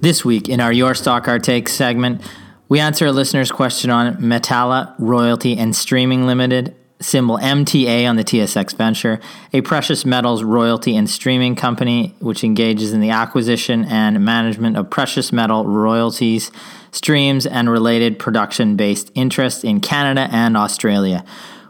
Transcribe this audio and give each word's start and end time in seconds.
This 0.00 0.24
week 0.24 0.48
in 0.48 0.60
our 0.60 0.72
Your 0.72 0.94
Stock 0.94 1.26
Our 1.26 1.40
Take 1.40 1.68
segment, 1.68 2.22
we 2.68 2.78
answer 2.78 3.06
a 3.06 3.10
listener's 3.10 3.50
question 3.50 3.90
on 3.90 4.18
Metalla 4.18 4.94
Royalty 4.96 5.58
and 5.58 5.74
Streaming 5.74 6.24
Limited, 6.24 6.76
symbol 7.00 7.36
MTA 7.36 8.08
on 8.08 8.14
the 8.14 8.22
TSX 8.22 8.76
Venture, 8.76 9.18
a 9.52 9.60
precious 9.60 10.06
metals 10.06 10.44
royalty 10.44 10.94
and 10.94 11.10
streaming 11.10 11.56
company 11.56 12.14
which 12.20 12.44
engages 12.44 12.92
in 12.92 13.00
the 13.00 13.10
acquisition 13.10 13.84
and 13.86 14.24
management 14.24 14.76
of 14.76 14.88
precious 14.88 15.32
metal 15.32 15.66
royalties, 15.66 16.52
streams, 16.92 17.44
and 17.44 17.68
related 17.68 18.20
production 18.20 18.76
based 18.76 19.10
interests 19.16 19.64
in 19.64 19.80
Canada 19.80 20.28
and 20.30 20.56
Australia. 20.56 21.24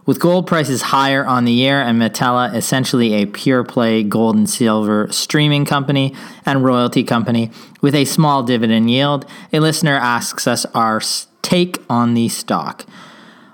With 0.09 0.21
gold 0.21 0.47
prices 0.47 0.81
higher 0.81 1.27
on 1.27 1.45
the 1.45 1.53
year 1.53 1.83
and 1.83 2.01
Metalla 2.01 2.55
essentially 2.55 3.13
a 3.13 3.27
pure 3.27 3.63
play 3.63 4.03
gold 4.03 4.37
and 4.37 4.49
silver 4.49 5.07
streaming 5.13 5.67
company 5.67 6.15
and 6.47 6.65
royalty 6.65 7.05
company 7.05 7.51
with 7.83 7.95
a 7.95 8.07
small 8.07 8.43
dividend 8.43 8.91
yield, 8.91 9.27
a 9.53 9.61
listener 9.61 9.97
asks 9.97 10.47
us 10.47 10.65
our 10.75 11.03
take 11.43 11.77
on 11.91 12.15
the 12.15 12.31
stock. 12.31 12.87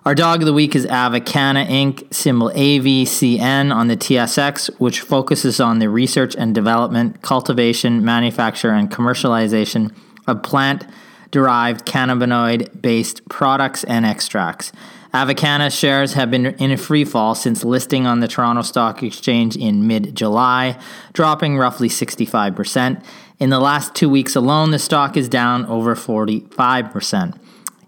Our 0.05 0.15
dog 0.15 0.43
of 0.43 0.47
the 0.47 0.53
week 0.53 0.77
is 0.77 0.87
Avicanna 0.87 1.67
Inc., 1.67 2.15
symbol 2.15 2.51
AVCN 2.51 3.75
on 3.75 3.89
the 3.89 3.97
TSX, 3.97 4.79
which 4.79 5.01
focuses 5.01 5.59
on 5.59 5.81
the 5.81 5.89
research 5.89 6.37
and 6.37 6.55
development, 6.55 7.21
cultivation, 7.21 8.05
manufacture, 8.05 8.71
and 8.71 8.89
commercialization 8.89 9.93
of 10.29 10.45
plant 10.45 10.87
derived 11.33 11.85
cannabinoid 11.85 12.81
based 12.81 13.29
products 13.29 13.83
and 13.83 14.07
extracts. 14.07 14.71
Avicanna 15.15 15.70
shares 15.70 16.15
have 16.15 16.29
been 16.33 16.47
in 16.47 16.73
a 16.73 16.77
free 16.77 17.05
fall 17.05 17.37
since 17.37 17.62
listing 17.62 18.05
on 18.05 18.19
the 18.19 18.27
Toronto 18.27 18.62
Stock 18.62 19.01
Exchange 19.01 19.55
in 19.57 19.87
mid 19.87 20.17
July, 20.17 20.77
dropping 21.12 21.57
roughly 21.57 21.89
65%. 21.89 23.05
In 23.39 23.51
the 23.51 23.61
last 23.61 23.95
two 23.95 24.09
weeks 24.09 24.35
alone, 24.35 24.73
the 24.73 24.79
stock 24.81 25.17
is 25.17 25.29
down 25.29 25.67
over 25.67 25.95
45%. 25.95 27.39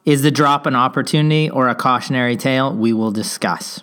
Is 0.04 0.22
the 0.22 0.30
drop 0.30 0.66
an 0.66 0.76
opportunity 0.76 1.50
or 1.50 1.68
a 1.68 1.74
cautionary 1.74 2.36
tale? 2.36 2.72
We 2.72 2.92
will 2.92 3.10
discuss. 3.10 3.80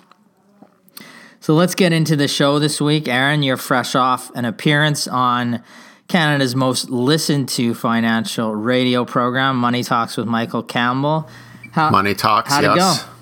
So 1.41 1.53
let's 1.53 1.75
get 1.75 1.91
into 1.91 2.16
the 2.16 2.30
show 2.30 2.59
this 2.59 2.80
week. 2.80 3.09
Aaron, 3.09 3.43
you're 3.43 3.58
fresh 3.58 3.93
off 3.93 4.33
an 4.36 4.45
appearance 4.45 5.05
on 5.05 5.61
Canada's 6.08 6.55
most 6.55 6.89
listened 6.89 7.49
to 7.49 7.73
financial 7.73 8.55
radio 8.55 9.04
program, 9.04 9.58
Money 9.58 9.83
Talks 9.83 10.15
with 10.15 10.27
Michael 10.27 10.64
Campbell. 10.64 11.27
How, 11.73 11.89
Money 11.89 12.14
Talks, 12.14 12.49
how'd 12.49 12.64
yes. 12.64 13.02
it 13.02 13.05
go? 13.05 13.12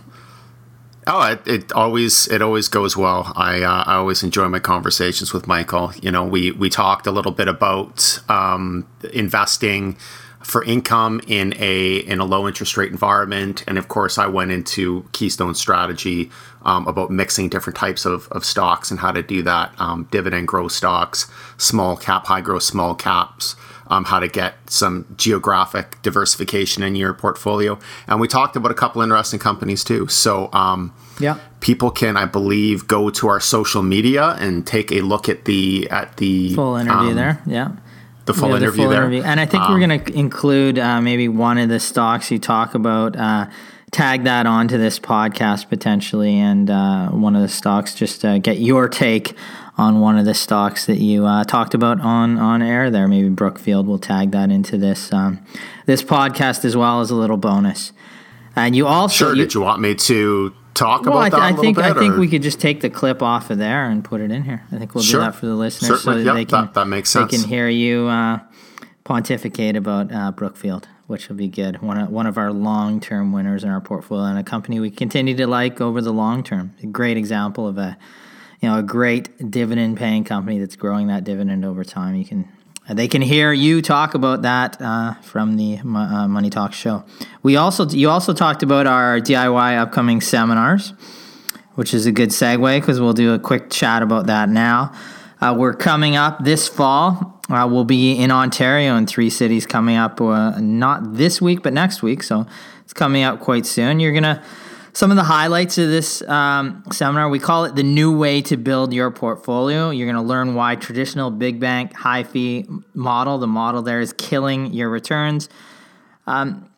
Oh, 1.07 1.23
it, 1.31 1.47
it, 1.47 1.71
always 1.71 2.27
it 2.27 2.41
always 2.41 2.67
goes 2.67 2.95
well. 2.95 3.31
I 3.35 3.63
uh, 3.63 3.83
I 3.87 3.95
always 3.95 4.21
enjoy 4.21 4.47
my 4.49 4.59
conversations 4.59 5.33
with 5.33 5.47
Michael. 5.47 5.93
You 6.01 6.11
know, 6.11 6.23
we 6.23 6.51
we 6.51 6.69
talked 6.69 7.07
a 7.07 7.11
little 7.11 7.31
bit 7.31 7.47
about 7.47 8.19
um, 8.29 8.87
investing 9.11 9.97
for 10.43 10.63
income 10.63 11.21
in 11.27 11.55
a 11.57 11.97
in 11.97 12.19
a 12.19 12.25
low 12.25 12.47
interest 12.47 12.77
rate 12.77 12.91
environment, 12.91 13.63
and 13.67 13.79
of 13.79 13.87
course, 13.87 14.19
I 14.19 14.27
went 14.27 14.51
into 14.51 15.07
Keystone 15.11 15.55
strategy 15.55 16.29
um, 16.63 16.87
about 16.87 17.09
mixing 17.09 17.49
different 17.49 17.77
types 17.77 18.05
of, 18.05 18.27
of 18.31 18.45
stocks 18.45 18.91
and 18.91 18.99
how 18.99 19.11
to 19.11 19.23
do 19.23 19.41
that. 19.41 19.73
Um, 19.79 20.07
dividend 20.11 20.47
growth 20.47 20.71
stocks, 20.71 21.31
small 21.57 21.97
cap, 21.97 22.27
high 22.27 22.41
growth, 22.41 22.63
small 22.63 22.93
caps 22.93 23.55
um, 23.91 24.05
how 24.05 24.19
to 24.19 24.27
get 24.27 24.55
some 24.67 25.05
geographic 25.17 26.01
diversification 26.01 26.81
in 26.81 26.95
your 26.95 27.13
portfolio. 27.13 27.77
And 28.07 28.19
we 28.19 28.27
talked 28.27 28.55
about 28.55 28.71
a 28.71 28.73
couple 28.73 29.01
interesting 29.01 29.39
companies 29.39 29.83
too. 29.83 30.07
So, 30.07 30.49
um, 30.53 30.93
yeah, 31.19 31.37
people 31.59 31.91
can, 31.91 32.17
I 32.17 32.25
believe, 32.25 32.87
go 32.87 33.09
to 33.11 33.27
our 33.27 33.41
social 33.41 33.83
media 33.83 34.37
and 34.39 34.65
take 34.65 34.91
a 34.91 35.01
look 35.01 35.27
at 35.29 35.45
the 35.45 35.89
at 35.91 36.17
the 36.17 36.55
full 36.55 36.77
interview 36.77 37.09
um, 37.09 37.15
there. 37.15 37.43
Yeah. 37.45 37.71
The 38.25 38.35
full, 38.35 38.53
interview, 38.53 38.71
the 38.71 38.77
full 38.77 38.89
there. 38.89 39.01
interview 39.01 39.23
And 39.23 39.39
I 39.39 39.45
think 39.45 39.63
we're 39.67 39.83
um, 39.83 39.89
going 39.89 40.05
to 40.05 40.13
include 40.13 40.79
uh, 40.79 41.01
maybe 41.01 41.27
one 41.27 41.57
of 41.57 41.69
the 41.69 41.79
stocks 41.79 42.31
you 42.31 42.39
talk 42.39 42.75
about. 42.75 43.15
Uh, 43.15 43.49
tag 43.91 44.23
that 44.23 44.45
onto 44.45 44.77
this 44.77 44.99
podcast 44.99 45.67
potentially, 45.67 46.37
and 46.37 46.69
uh, 46.69 47.09
one 47.09 47.35
of 47.35 47.41
the 47.41 47.49
stocks. 47.49 47.93
Just 47.93 48.23
uh, 48.23 48.37
get 48.37 48.59
your 48.59 48.87
take 48.87 49.35
on 49.81 49.99
one 49.99 50.17
of 50.17 50.25
the 50.25 50.33
stocks 50.35 50.85
that 50.85 50.99
you 50.99 51.25
uh, 51.25 51.43
talked 51.43 51.73
about 51.73 51.99
on 51.99 52.37
on 52.37 52.61
air 52.61 52.91
there. 52.91 53.07
Maybe 53.07 53.29
Brookfield 53.29 53.87
will 53.87 53.97
tag 53.97 54.31
that 54.31 54.51
into 54.51 54.77
this 54.77 55.11
um, 55.11 55.43
this 55.87 56.03
podcast 56.03 56.63
as 56.63 56.77
well 56.77 57.01
as 57.01 57.09
a 57.09 57.15
little 57.15 57.37
bonus. 57.37 57.91
And 58.55 58.75
you 58.75 58.85
also 58.85 59.25
sure. 59.25 59.35
You, 59.35 59.43
did 59.43 59.53
you 59.55 59.61
want 59.61 59.81
me 59.81 59.95
to 59.95 60.53
talk 60.75 61.01
well, 61.01 61.17
about 61.17 61.19
I 61.19 61.29
th- 61.29 61.41
that? 61.41 61.59
I 61.59 61.61
think 61.61 61.77
bit, 61.77 61.85
I 61.85 61.93
think 61.93 62.15
or? 62.15 62.19
we 62.19 62.27
could 62.27 62.43
just 62.43 62.61
take 62.61 62.81
the 62.81 62.89
clip 62.89 63.23
off 63.23 63.49
of 63.49 63.57
there 63.57 63.89
and 63.89 64.03
put 64.03 64.21
it 64.21 64.29
in 64.29 64.43
here. 64.43 64.63
I 64.71 64.77
think 64.77 64.93
we'll 64.93 65.03
sure. 65.03 65.21
do 65.21 65.25
that 65.25 65.35
for 65.35 65.47
the 65.47 65.55
listeners 65.55 66.01
Certainly. 66.01 66.19
so 66.19 66.23
that 66.23 66.25
yep, 66.25 66.35
they 66.35 66.45
can 66.45 66.65
that, 66.65 66.73
that, 66.75 66.85
makes 66.85 67.09
sense. 67.09 67.31
They 67.31 67.37
can 67.37 67.47
hear 67.47 67.67
you 67.67 68.07
uh, 68.07 68.39
pontificate 69.03 69.75
about 69.75 70.13
uh, 70.13 70.31
Brookfield, 70.31 70.87
which 71.07 71.27
will 71.27 71.37
be 71.37 71.47
good. 71.47 71.81
One 71.81 71.97
of, 71.97 72.09
one 72.09 72.27
of 72.27 72.37
our 72.37 72.51
long 72.51 72.99
term 72.99 73.31
winners 73.31 73.63
in 73.63 73.71
our 73.71 73.81
portfolio 73.81 74.25
and 74.25 74.37
a 74.37 74.43
company 74.43 74.79
we 74.79 74.91
continue 74.91 75.35
to 75.37 75.47
like 75.47 75.81
over 75.81 76.01
the 76.01 76.13
long 76.13 76.43
term. 76.43 76.75
A 76.83 76.85
great 76.85 77.17
example 77.17 77.67
of 77.67 77.79
a 77.79 77.97
you 78.61 78.69
know 78.69 78.77
a 78.77 78.83
great 78.83 79.51
dividend 79.51 79.97
paying 79.97 80.23
company 80.23 80.59
that's 80.59 80.75
growing 80.75 81.07
that 81.07 81.23
dividend 81.23 81.65
over 81.65 81.83
time. 81.83 82.15
You 82.15 82.25
can 82.25 82.47
they 82.89 83.07
can 83.07 83.21
hear 83.21 83.53
you 83.53 83.81
talk 83.81 84.13
about 84.13 84.41
that 84.41 84.81
uh, 84.81 85.13
from 85.21 85.55
the 85.55 85.77
uh, 85.77 86.27
Money 86.27 86.49
Talk 86.49 86.73
show. 86.73 87.03
We 87.43 87.55
also 87.55 87.87
you 87.89 88.09
also 88.09 88.33
talked 88.33 88.63
about 88.63 88.87
our 88.87 89.19
DIY 89.19 89.77
upcoming 89.77 90.21
seminars, 90.21 90.93
which 91.75 91.93
is 91.93 92.05
a 92.05 92.11
good 92.11 92.29
segue 92.29 92.79
because 92.79 92.99
we'll 92.99 93.13
do 93.13 93.33
a 93.33 93.39
quick 93.39 93.69
chat 93.69 94.03
about 94.03 94.27
that 94.27 94.49
now. 94.49 94.93
Uh, 95.39 95.55
we're 95.57 95.73
coming 95.73 96.15
up 96.15 96.43
this 96.43 96.67
fall. 96.67 97.39
Uh, 97.49 97.67
we'll 97.69 97.83
be 97.83 98.13
in 98.13 98.29
Ontario 98.29 98.95
in 98.95 99.07
three 99.07 99.29
cities 99.29 99.65
coming 99.65 99.97
up, 99.97 100.21
uh, 100.21 100.59
not 100.59 101.15
this 101.15 101.41
week, 101.41 101.63
but 101.63 101.73
next 101.73 102.03
week. 102.03 102.21
So 102.21 102.45
it's 102.83 102.93
coming 102.93 103.23
up 103.23 103.39
quite 103.39 103.65
soon. 103.65 103.99
You're 103.99 104.13
gonna 104.13 104.43
some 104.93 105.11
of 105.11 105.17
the 105.17 105.23
highlights 105.23 105.77
of 105.77 105.89
this 105.89 106.21
um, 106.23 106.83
seminar, 106.91 107.29
we 107.29 107.39
call 107.39 107.65
it 107.65 107.75
the 107.75 107.83
new 107.83 108.15
way 108.17 108.41
to 108.43 108.57
build 108.57 108.93
your 108.93 109.09
portfolio. 109.11 109.89
You're 109.89 110.11
going 110.11 110.21
to 110.21 110.27
learn 110.27 110.53
why 110.55 110.75
traditional 110.75 111.31
big 111.31 111.59
bank 111.59 111.93
high 111.93 112.23
fee 112.23 112.65
model, 112.93 113.37
the 113.37 113.47
model 113.47 113.81
there 113.81 114.01
is 114.01 114.13
killing 114.13 114.73
your 114.73 114.89
returns. 114.89 115.49
Um, 116.27 116.69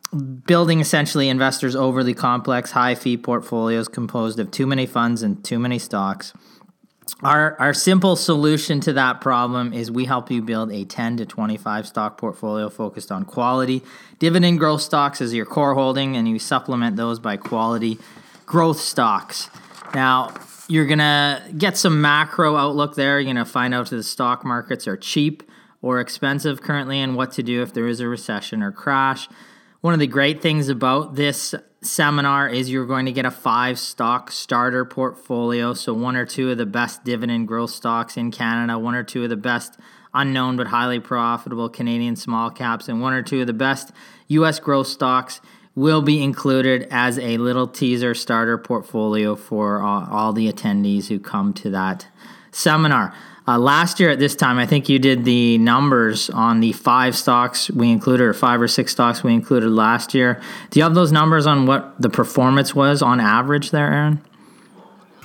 building 0.46 0.80
essentially 0.80 1.28
investors' 1.28 1.74
overly 1.74 2.14
complex 2.14 2.70
high 2.70 2.94
fee 2.94 3.16
portfolios 3.16 3.88
composed 3.88 4.38
of 4.38 4.50
too 4.50 4.66
many 4.66 4.86
funds 4.86 5.22
and 5.22 5.44
too 5.44 5.58
many 5.58 5.78
stocks. 5.78 6.32
Our, 7.24 7.58
our 7.58 7.72
simple 7.72 8.16
solution 8.16 8.80
to 8.80 8.92
that 8.92 9.22
problem 9.22 9.72
is 9.72 9.90
we 9.90 10.04
help 10.04 10.30
you 10.30 10.42
build 10.42 10.70
a 10.70 10.84
10 10.84 11.16
to 11.16 11.24
25 11.24 11.86
stock 11.86 12.18
portfolio 12.18 12.68
focused 12.68 13.10
on 13.10 13.24
quality. 13.24 13.82
Dividend 14.18 14.58
growth 14.58 14.82
stocks 14.82 15.22
is 15.22 15.32
your 15.32 15.46
core 15.46 15.74
holding, 15.74 16.18
and 16.18 16.28
you 16.28 16.38
supplement 16.38 16.96
those 16.96 17.18
by 17.18 17.38
quality 17.38 17.98
growth 18.44 18.78
stocks. 18.78 19.48
Now, 19.94 20.34
you're 20.68 20.86
going 20.86 20.98
to 20.98 21.42
get 21.56 21.78
some 21.78 22.02
macro 22.02 22.56
outlook 22.56 22.94
there. 22.94 23.18
You're 23.18 23.32
going 23.32 23.44
to 23.44 23.50
find 23.50 23.72
out 23.72 23.84
if 23.84 23.90
the 23.90 24.02
stock 24.02 24.44
markets 24.44 24.86
are 24.86 24.98
cheap 24.98 25.42
or 25.80 26.00
expensive 26.00 26.60
currently 26.60 27.00
and 27.00 27.16
what 27.16 27.32
to 27.32 27.42
do 27.42 27.62
if 27.62 27.72
there 27.72 27.86
is 27.86 28.00
a 28.00 28.08
recession 28.08 28.62
or 28.62 28.70
crash. 28.70 29.30
One 29.84 29.92
of 29.92 30.00
the 30.00 30.06
great 30.06 30.40
things 30.40 30.70
about 30.70 31.14
this 31.14 31.54
seminar 31.82 32.48
is 32.48 32.70
you're 32.70 32.86
going 32.86 33.04
to 33.04 33.12
get 33.12 33.26
a 33.26 33.30
five 33.30 33.78
stock 33.78 34.32
starter 34.32 34.86
portfolio. 34.86 35.74
So, 35.74 35.92
one 35.92 36.16
or 36.16 36.24
two 36.24 36.50
of 36.50 36.56
the 36.56 36.64
best 36.64 37.04
dividend 37.04 37.48
growth 37.48 37.68
stocks 37.68 38.16
in 38.16 38.30
Canada, 38.30 38.78
one 38.78 38.94
or 38.94 39.02
two 39.02 39.24
of 39.24 39.28
the 39.28 39.36
best 39.36 39.78
unknown 40.14 40.56
but 40.56 40.68
highly 40.68 41.00
profitable 41.00 41.68
Canadian 41.68 42.16
small 42.16 42.48
caps, 42.48 42.88
and 42.88 43.02
one 43.02 43.12
or 43.12 43.20
two 43.20 43.42
of 43.42 43.46
the 43.46 43.52
best 43.52 43.92
U.S. 44.28 44.58
growth 44.58 44.86
stocks 44.86 45.42
will 45.74 46.00
be 46.00 46.22
included 46.22 46.88
as 46.90 47.18
a 47.18 47.36
little 47.36 47.68
teaser 47.68 48.14
starter 48.14 48.56
portfolio 48.56 49.36
for 49.36 49.82
all 49.82 50.32
the 50.32 50.50
attendees 50.50 51.08
who 51.08 51.20
come 51.20 51.52
to 51.52 51.68
that 51.68 52.06
seminar. 52.52 53.14
Uh, 53.46 53.58
last 53.58 54.00
year 54.00 54.08
at 54.08 54.18
this 54.18 54.34
time, 54.34 54.56
I 54.56 54.64
think 54.64 54.88
you 54.88 54.98
did 54.98 55.24
the 55.26 55.58
numbers 55.58 56.30
on 56.30 56.60
the 56.60 56.72
five 56.72 57.14
stocks 57.14 57.70
we 57.70 57.90
included, 57.90 58.24
or 58.24 58.32
five 58.32 58.60
or 58.60 58.68
six 58.68 58.92
stocks 58.92 59.22
we 59.22 59.34
included 59.34 59.68
last 59.68 60.14
year. 60.14 60.40
Do 60.70 60.80
you 60.80 60.84
have 60.84 60.94
those 60.94 61.12
numbers 61.12 61.46
on 61.46 61.66
what 61.66 61.94
the 62.00 62.08
performance 62.08 62.74
was 62.74 63.02
on 63.02 63.20
average 63.20 63.70
there, 63.70 63.92
Aaron? 63.92 64.22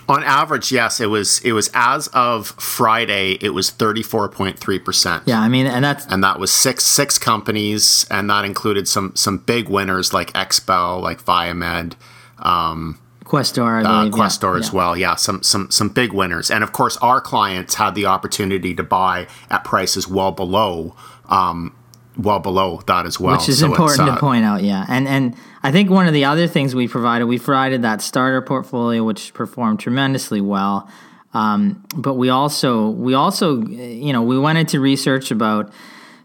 On 0.10 0.24
average, 0.24 0.72
yes, 0.72 1.00
it 1.00 1.06
was. 1.06 1.40
It 1.46 1.52
was 1.52 1.70
as 1.74 2.08
of 2.10 2.48
Friday, 2.48 3.38
it 3.42 3.52
was 3.52 3.70
thirty 3.70 4.02
four 4.02 4.28
point 4.28 4.58
three 4.58 4.80
percent. 4.80 5.24
Yeah, 5.26 5.40
I 5.40 5.48
mean, 5.48 5.68
and 5.68 5.86
that's 5.86 6.06
and 6.08 6.24
that 6.24 6.40
was 6.40 6.52
six 6.52 6.84
six 6.84 7.20
companies, 7.20 8.08
and 8.10 8.28
that 8.30 8.44
included 8.44 8.88
some 8.88 9.16
some 9.16 9.38
big 9.38 9.70
winners 9.70 10.12
like 10.12 10.34
XPEL, 10.34 11.02
like 11.02 11.22
Viemed. 11.22 11.94
Um, 12.40 12.98
Questor, 13.30 13.86
uh, 13.86 14.10
Questor 14.10 14.54
yeah, 14.54 14.60
as 14.60 14.70
yeah. 14.70 14.76
well. 14.76 14.98
Yeah, 14.98 15.14
some 15.14 15.44
some 15.44 15.70
some 15.70 15.90
big 15.90 16.14
winners, 16.14 16.50
and 16.50 16.64
of 16.64 16.72
course, 16.72 16.98
our 16.98 17.22
clients 17.22 17.76
had 17.76 17.94
the 17.94 18.08
opportunity 18.08 18.74
to 18.74 18.82
buy 18.82 19.28
at 19.52 19.64
prices 19.64 20.08
well 20.08 20.32
below, 20.32 20.96
um, 21.28 21.76
well 22.18 22.40
below 22.40 22.82
that 22.88 23.06
as 23.06 23.20
well. 23.20 23.38
Which 23.38 23.48
is 23.48 23.60
so 23.60 23.68
important 23.68 24.00
uh, 24.02 24.16
to 24.16 24.20
point 24.20 24.46
out. 24.46 24.64
Yeah, 24.64 24.84
and 24.90 25.08
and 25.08 25.36
I 25.62 25.72
think 25.72 25.92
one 25.92 26.08
of 26.08 26.14
the 26.14 26.26
other 26.26 26.48
things 26.48 26.74
we 26.74 26.88
provided, 26.88 27.28
we 27.28 27.38
provided 27.38 27.84
that 27.84 28.02
starter 28.02 28.42
portfolio, 28.42 29.04
which 29.04 29.32
performed 29.36 29.80
tremendously 29.80 30.42
well. 30.42 30.90
Um, 31.36 31.86
but 31.96 32.16
we 32.16 32.30
also 32.30 32.90
we 32.90 33.14
also 33.14 33.62
you 33.62 34.12
know 34.12 34.24
we 34.24 34.40
went 34.40 34.58
into 34.58 34.80
research 34.80 35.30
about 35.30 35.72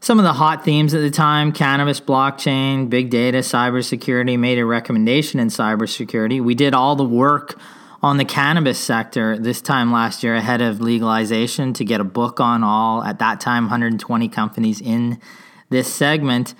some 0.05 0.19
of 0.19 0.25
the 0.25 0.35
hot 0.35 0.63
themes 0.63 0.93
at 0.93 1.01
the 1.01 1.11
time 1.11 1.51
cannabis, 1.51 1.99
blockchain, 1.99 2.91
big 2.91 3.09
data, 3.09 3.39
cybersecurity, 3.39 4.39
made 4.39 4.59
a 4.59 4.67
recommendation 4.67 5.41
in 5.41 5.49
cybersecurity. 5.49 6.45
We 6.45 6.55
did 6.55 6.75
all 6.75 6.95
the 6.95 7.07
work 7.07 7.59
on 8.03 8.19
the 8.19 8.25
cannabis 8.27 8.79
sector 8.79 9.39
this 9.39 9.63
time 9.63 9.91
last 9.91 10.23
year 10.23 10.35
ahead 10.35 10.61
of 10.61 10.79
legalization 10.79 11.73
to 11.73 11.87
get 11.87 12.03
a 12.03 12.05
book 12.05 12.39
on 12.39 12.63
all, 12.63 13.03
at 13.03 13.19
that 13.21 13.41
time, 13.41 13.65
120 13.65 14.29
companies 14.29 14.79
in 14.79 15.19
this 15.71 15.91
segment. 15.91 16.55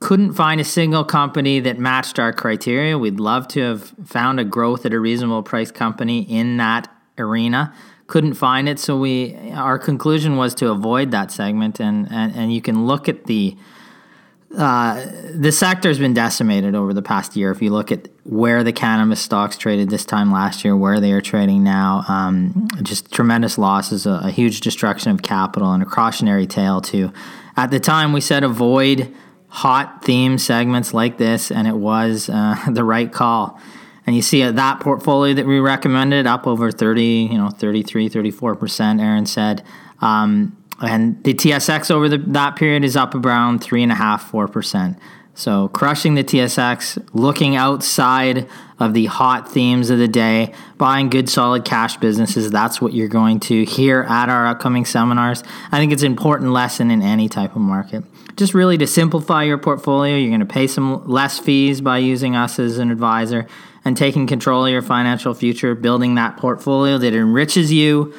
Couldn't 0.00 0.34
find 0.34 0.60
a 0.60 0.64
single 0.64 1.04
company 1.04 1.60
that 1.60 1.78
matched 1.78 2.18
our 2.18 2.34
criteria. 2.34 2.98
We'd 2.98 3.18
love 3.18 3.48
to 3.48 3.60
have 3.62 3.94
found 4.04 4.38
a 4.38 4.44
growth 4.44 4.84
at 4.84 4.92
a 4.92 5.00
reasonable 5.00 5.42
price 5.42 5.70
company 5.70 6.20
in 6.20 6.58
that 6.58 6.94
arena 7.16 7.74
couldn't 8.06 8.34
find 8.34 8.68
it. 8.68 8.78
So 8.78 8.98
we 8.98 9.34
our 9.52 9.78
conclusion 9.78 10.36
was 10.36 10.54
to 10.56 10.70
avoid 10.70 11.10
that 11.12 11.30
segment, 11.30 11.80
and 11.80 12.10
and, 12.10 12.34
and 12.34 12.52
you 12.52 12.62
can 12.62 12.86
look 12.86 13.08
at 13.08 13.24
the. 13.24 13.56
Uh, 14.56 15.04
the 15.34 15.50
sector 15.50 15.88
has 15.88 15.98
been 15.98 16.14
decimated 16.14 16.76
over 16.76 16.94
the 16.94 17.02
past 17.02 17.34
year. 17.34 17.50
If 17.50 17.60
you 17.60 17.70
look 17.70 17.90
at 17.90 18.08
where 18.22 18.62
the 18.62 18.72
cannabis 18.72 19.20
stocks 19.20 19.56
traded 19.56 19.90
this 19.90 20.04
time 20.04 20.30
last 20.30 20.64
year, 20.64 20.76
where 20.76 21.00
they 21.00 21.10
are 21.10 21.20
trading 21.20 21.64
now, 21.64 22.04
um, 22.06 22.68
just 22.84 23.10
tremendous 23.10 23.58
losses, 23.58 24.06
a, 24.06 24.20
a, 24.22 24.30
huge 24.30 24.60
destruction 24.60 25.10
of 25.10 25.22
capital, 25.22 25.72
and 25.72 25.82
a 25.82 25.86
cautionary 25.86 26.46
tale 26.46 26.80
too. 26.80 27.12
At 27.56 27.72
the 27.72 27.80
time, 27.80 28.12
we 28.12 28.20
said 28.20 28.44
avoid 28.44 29.12
hot 29.48 30.04
theme 30.04 30.38
segments 30.38 30.94
like 30.94 31.18
this, 31.18 31.50
and 31.50 31.66
it 31.66 31.76
was 31.76 32.28
uh, 32.28 32.54
the 32.70 32.84
right 32.84 33.12
call 33.12 33.60
and 34.06 34.14
you 34.14 34.22
see 34.22 34.42
that 34.42 34.80
portfolio 34.80 35.34
that 35.34 35.46
we 35.46 35.58
recommended 35.60 36.26
up 36.26 36.46
over 36.46 36.70
30 36.70 37.28
you 37.32 37.38
know 37.38 37.48
33 37.50 38.08
34% 38.08 39.00
aaron 39.00 39.26
said. 39.26 39.62
Um, 40.00 40.56
and 40.82 41.22
the 41.24 41.34
tsx 41.34 41.90
over 41.90 42.08
the, 42.08 42.18
that 42.18 42.56
period 42.56 42.84
is 42.84 42.96
up 42.96 43.14
around 43.14 43.60
3.5 43.60 43.94
4% 44.50 44.98
so 45.34 45.68
crushing 45.68 46.14
the 46.14 46.24
tsx 46.24 47.06
looking 47.12 47.56
outside 47.56 48.48
of 48.80 48.92
the 48.92 49.06
hot 49.06 49.50
themes 49.50 49.88
of 49.90 49.98
the 49.98 50.08
day 50.08 50.52
buying 50.76 51.08
good 51.08 51.28
solid 51.28 51.64
cash 51.64 51.96
businesses 51.98 52.50
that's 52.50 52.80
what 52.80 52.92
you're 52.92 53.08
going 53.08 53.38
to 53.38 53.64
hear 53.64 54.02
at 54.02 54.28
our 54.28 54.48
upcoming 54.48 54.84
seminars. 54.84 55.44
I 55.70 55.78
think 55.78 55.92
it's 55.92 56.02
an 56.02 56.10
important 56.10 56.50
lesson 56.50 56.90
in 56.90 57.02
any 57.02 57.28
type 57.28 57.54
of 57.54 57.62
market 57.62 58.04
just 58.36 58.54
really 58.54 58.78
to 58.78 58.86
simplify 58.86 59.44
your 59.44 59.58
portfolio 59.58 60.16
you're 60.16 60.30
going 60.30 60.40
to 60.40 60.46
pay 60.46 60.66
some 60.66 61.06
less 61.08 61.38
fees 61.38 61.80
by 61.80 61.98
using 61.98 62.34
us 62.36 62.58
as 62.58 62.78
an 62.78 62.90
advisor 62.90 63.46
and 63.84 63.96
taking 63.96 64.26
control 64.26 64.64
of 64.64 64.72
your 64.72 64.82
financial 64.82 65.34
future, 65.34 65.74
building 65.74 66.14
that 66.14 66.36
portfolio 66.36 66.98
that 66.98 67.14
enriches 67.14 67.72
you, 67.72 68.14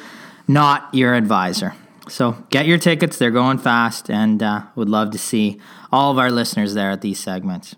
not 0.46 0.88
your 0.94 1.14
advisor. 1.14 1.74
So 2.08 2.36
get 2.50 2.66
your 2.66 2.78
tickets; 2.78 3.18
they're 3.18 3.32
going 3.32 3.58
fast, 3.58 4.08
and 4.08 4.42
uh, 4.42 4.62
would 4.76 4.88
love 4.88 5.10
to 5.10 5.18
see 5.18 5.60
all 5.90 6.12
of 6.12 6.18
our 6.18 6.30
listeners 6.30 6.74
there 6.74 6.92
at 6.92 7.00
these 7.00 7.18
segments 7.18 7.74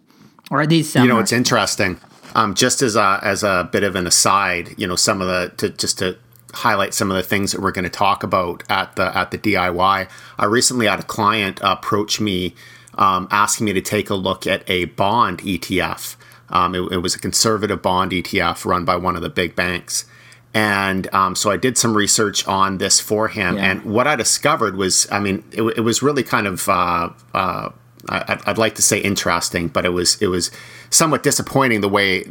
or 0.50 0.61
at 0.61 0.69
these. 0.69 0.93
Seminars. 0.93 1.08
You 1.08 1.14
know, 1.14 1.20
it's 1.20 1.32
interesting. 1.32 1.99
Um, 2.35 2.55
just 2.55 2.82
as 2.82 2.94
a 2.94 3.20
as 3.23 3.43
a 3.43 3.70
bit 3.73 3.85
of 3.85 3.96
an 3.96 4.06
aside, 4.06 4.75
you 4.76 4.87
know, 4.87 4.96
some 4.96 5.23
of 5.23 5.29
the 5.29 5.55
to 5.56 5.70
just 5.70 5.99
to 6.00 6.19
highlight 6.54 6.94
some 6.94 7.10
of 7.10 7.16
the 7.16 7.22
things 7.22 7.52
that 7.52 7.60
we're 7.60 7.72
going 7.72 7.84
to 7.84 7.90
talk 7.90 8.22
about 8.22 8.62
at 8.68 8.96
the 8.96 9.16
at 9.16 9.30
the 9.30 9.38
DIY. 9.38 10.08
I 10.38 10.44
recently 10.44 10.86
had 10.86 11.00
a 11.00 11.04
client 11.04 11.60
approach 11.62 12.20
me 12.20 12.54
um, 12.94 13.28
asking 13.30 13.66
me 13.66 13.72
to 13.74 13.80
take 13.80 14.10
a 14.10 14.14
look 14.14 14.46
at 14.46 14.68
a 14.68 14.86
bond 14.86 15.38
ETF 15.38 16.16
um, 16.50 16.74
it, 16.74 16.80
it, 16.92 16.98
was 16.98 17.14
a 17.14 17.18
conservative 17.18 17.82
bond 17.82 18.12
ETF 18.12 18.64
run 18.64 18.84
by 18.84 18.96
one 18.96 19.16
of 19.16 19.22
the 19.22 19.28
big 19.28 19.54
banks. 19.54 20.06
And 20.54 21.12
um, 21.14 21.34
so 21.34 21.50
I 21.50 21.56
did 21.56 21.76
some 21.76 21.96
research 21.96 22.46
on 22.48 22.78
this 22.78 23.00
for 23.00 23.28
him. 23.28 23.56
Yeah. 23.56 23.70
And 23.70 23.84
what 23.84 24.06
I 24.06 24.16
discovered 24.16 24.76
was, 24.76 25.06
I 25.10 25.20
mean, 25.20 25.44
it, 25.52 25.62
it 25.62 25.80
was 25.80 26.02
really 26.02 26.22
kind 26.22 26.46
of, 26.46 26.68
uh, 26.68 27.10
uh, 27.34 27.70
I, 28.08 28.40
would 28.46 28.58
like 28.58 28.74
to 28.76 28.82
say 28.82 28.98
interesting, 28.98 29.68
but 29.68 29.84
it 29.84 29.90
was 29.90 30.20
it 30.22 30.28
was 30.28 30.50
somewhat 30.88 31.22
disappointing 31.22 31.82
the 31.82 31.88
way 31.90 32.24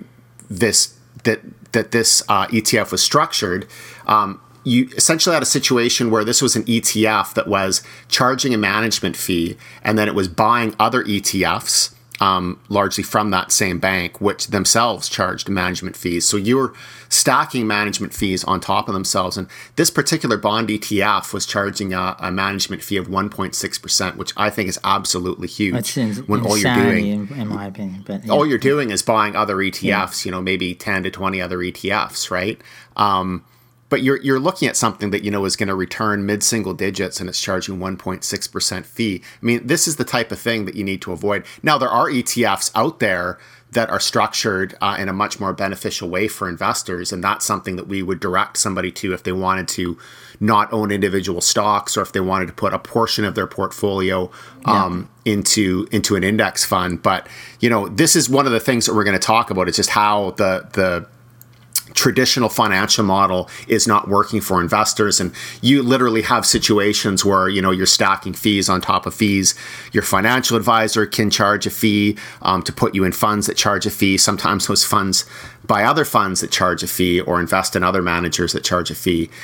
this 0.49 0.96
that 1.27 1.41
that 1.73 1.91
this 1.91 2.23
uh, 2.27 2.47
ETF 2.47 2.91
was 2.91 3.03
structured. 3.03 3.67
Um, 4.07 4.41
you 4.63 4.89
essentially 4.97 5.33
had 5.33 5.43
a 5.43 5.47
situation 5.47 6.09
where 6.09 6.25
this 6.25 6.41
was 6.41 6.55
an 6.55 6.63
ETF 6.63 7.33
that 7.35 7.47
was 7.47 7.83
charging 8.07 8.53
a 8.53 8.57
management 8.57 9.15
fee, 9.15 9.57
and 9.83 9.97
then 9.97 10.07
it 10.07 10.15
was 10.15 10.27
buying 10.27 10.75
other 10.79 11.03
ETFs 11.03 11.93
um, 12.19 12.59
largely 12.69 13.03
from 13.03 13.31
that 13.31 13.51
same 13.51 13.79
bank, 13.79 14.19
which 14.19 14.47
themselves 14.47 15.09
charged 15.09 15.49
management 15.49 15.95
fees. 15.95 16.25
So 16.25 16.37
you're 16.37 16.73
stacking 17.09 17.67
management 17.67 18.13
fees 18.13 18.43
on 18.43 18.59
top 18.59 18.87
of 18.87 18.93
themselves. 18.93 19.37
And 19.37 19.47
this 19.75 19.89
particular 19.89 20.37
bond 20.37 20.69
ETF 20.69 21.33
was 21.33 21.45
charging 21.45 21.93
a, 21.93 22.15
a 22.19 22.31
management 22.31 22.83
fee 22.83 22.97
of 22.97 23.07
1.6%, 23.07 24.15
which 24.15 24.33
I 24.35 24.49
think 24.49 24.69
is 24.69 24.79
absolutely 24.83 25.47
huge. 25.47 25.73
when 26.27 26.41
all 26.45 26.57
you're 26.57 26.75
doing, 26.75 27.07
in, 27.07 27.39
in 27.39 27.47
my 27.47 27.65
opinion, 27.65 28.03
but 28.05 28.25
yeah. 28.25 28.31
all 28.31 28.45
you're 28.45 28.57
doing 28.57 28.91
is 28.91 29.01
buying 29.01 29.35
other 29.35 29.57
ETFs, 29.57 29.83
yeah. 29.83 30.09
you 30.23 30.31
know, 30.31 30.41
maybe 30.41 30.73
10 30.73 31.03
to 31.03 31.11
20 31.11 31.41
other 31.41 31.59
ETFs, 31.59 32.31
right? 32.31 32.59
Um, 32.95 33.43
but 33.89 34.03
you're 34.03 34.21
you're 34.21 34.39
looking 34.39 34.67
at 34.67 34.75
something 34.75 35.11
that 35.11 35.23
you 35.23 35.31
know 35.31 35.45
is 35.45 35.55
going 35.55 35.67
to 35.67 35.75
return 35.75 36.25
mid 36.25 36.43
single 36.43 36.73
digits 36.73 37.19
and 37.19 37.29
it's 37.29 37.41
charging 37.41 37.77
1.6% 37.77 38.85
fee. 38.85 39.21
I 39.41 39.45
mean, 39.45 39.65
this 39.65 39.87
is 39.87 39.95
the 39.95 40.03
type 40.03 40.31
of 40.31 40.39
thing 40.39 40.65
that 40.65 40.75
you 40.75 40.83
need 40.83 41.01
to 41.03 41.11
avoid. 41.11 41.45
Now 41.63 41.77
there 41.77 41.89
are 41.89 42.09
ETFs 42.09 42.71
out 42.75 42.99
there 42.99 43.37
that 43.71 43.89
are 43.89 43.99
structured 43.99 44.77
uh, 44.81 44.95
in 44.97 45.09
a 45.09 45.13
much 45.13 45.39
more 45.39 45.53
beneficial 45.53 46.09
way 46.09 46.27
for 46.27 46.47
investors 46.47 47.11
and 47.11 47.21
that's 47.21 47.45
something 47.45 47.75
that 47.75 47.87
we 47.87 48.01
would 48.01 48.19
direct 48.19 48.55
somebody 48.57 48.91
to 48.91 49.13
if 49.13 49.23
they 49.23 49.33
wanted 49.33 49.67
to 49.67 49.97
not 50.39 50.71
own 50.71 50.89
individual 50.89 51.41
stocks 51.41 51.97
or 51.97 52.01
if 52.01 52.13
they 52.13 52.19
wanted 52.21 52.45
to 52.45 52.53
put 52.53 52.73
a 52.73 52.79
portion 52.79 53.25
of 53.25 53.35
their 53.35 53.47
portfolio 53.47 54.31
um, 54.63 55.09
yeah. 55.25 55.33
into 55.33 55.87
into 55.91 56.15
an 56.15 56.23
index 56.23 56.63
fund 56.63 57.03
but 57.03 57.27
you 57.59 57.69
know 57.69 57.89
this 57.89 58.15
is 58.15 58.29
one 58.29 58.45
of 58.45 58.53
the 58.53 58.59
things 58.59 58.85
that 58.85 58.95
we're 58.95 59.03
going 59.03 59.19
to 59.19 59.19
talk 59.19 59.49
about 59.49 59.67
it's 59.67 59.77
just 59.77 59.89
how 59.89 60.31
the 60.31 60.65
the 60.71 61.05
traditional 61.97 62.47
financial 62.47 63.03
model 63.03 63.49
is 63.67 63.87
not 63.87 64.07
working 64.07 64.39
for 64.39 64.61
investors. 64.61 65.19
And 65.19 65.33
you 65.61 65.81
literally 65.81 66.21
have 66.21 66.45
situations 66.45 67.25
where 67.25 67.49
you 67.49 67.61
know 67.61 67.71
you're 67.71 67.87
stacking 67.87 68.33
fees 68.33 68.69
on 68.69 68.79
top 68.79 69.07
of 69.07 69.15
fees. 69.15 69.55
Your 69.91 70.03
financial 70.03 70.55
advisor 70.55 71.07
can 71.07 71.31
charge 71.31 71.65
a 71.65 71.71
fee 71.71 72.15
um, 72.43 72.61
to 72.61 72.71
put 72.71 72.93
you 72.93 73.03
in 73.03 73.11
funds 73.11 73.47
that 73.47 73.57
charge 73.57 73.87
a 73.87 73.89
fee. 73.89 74.17
Sometimes 74.17 74.67
those 74.67 74.85
funds 74.85 75.25
buy 75.65 75.83
other 75.83 76.05
funds 76.05 76.39
that 76.41 76.51
charge 76.51 76.83
a 76.83 76.87
fee 76.87 77.19
or 77.19 77.41
invest 77.41 77.75
in 77.75 77.83
other 77.83 78.03
managers 78.03 78.53
that 78.53 78.63
charge 78.63 78.91
a 78.91 78.95
fee. 78.95 79.29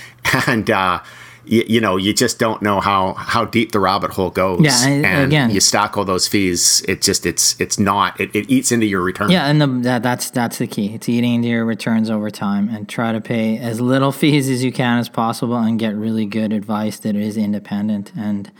And 0.47 0.69
uh, 0.69 0.99
you, 1.45 1.63
you, 1.67 1.81
know 1.81 1.97
you 1.97 2.13
just 2.13 2.39
don't 2.39 2.61
know 2.61 2.79
how 2.79 3.13
how 3.13 3.45
deep 3.45 3.71
the 3.71 3.79
rabbit 3.79 4.11
hole 4.11 4.29
goes. 4.29 4.61
Yeah 4.61 4.87
and 4.87 5.25
again. 5.25 5.49
you 5.49 5.59
stack 5.59 5.97
all 5.97 6.05
those 6.05 6.27
fees 6.27 6.83
it 6.87 7.01
just 7.01 7.25
it's 7.25 7.59
it's 7.59 7.77
not 7.77 8.19
it, 8.19 8.35
it 8.35 8.49
eats 8.49 8.71
into 8.71 8.85
your 8.85 9.01
return. 9.01 9.29
Yeah 9.29 9.45
and 9.45 9.61
the, 9.61 9.67
that, 9.83 10.03
that's 10.03 10.29
that's 10.29 10.57
the 10.57 10.67
key. 10.67 10.93
It's 10.93 11.09
eating 11.09 11.35
into 11.35 11.47
your 11.49 11.65
returns 11.65 12.09
over 12.09 12.29
time 12.29 12.69
and 12.69 12.87
try 12.87 13.11
to 13.11 13.21
pay 13.21 13.57
as 13.57 13.81
little 13.81 14.11
fees 14.11 14.49
as 14.49 14.63
you 14.63 14.71
can 14.71 14.99
as 14.99 15.09
possible 15.09 15.57
and 15.57 15.79
get 15.79 15.95
really 15.95 16.25
good 16.25 16.53
advice 16.53 16.99
that 16.99 17.15
is 17.15 17.37
independent. 17.37 18.11
And 18.15 18.51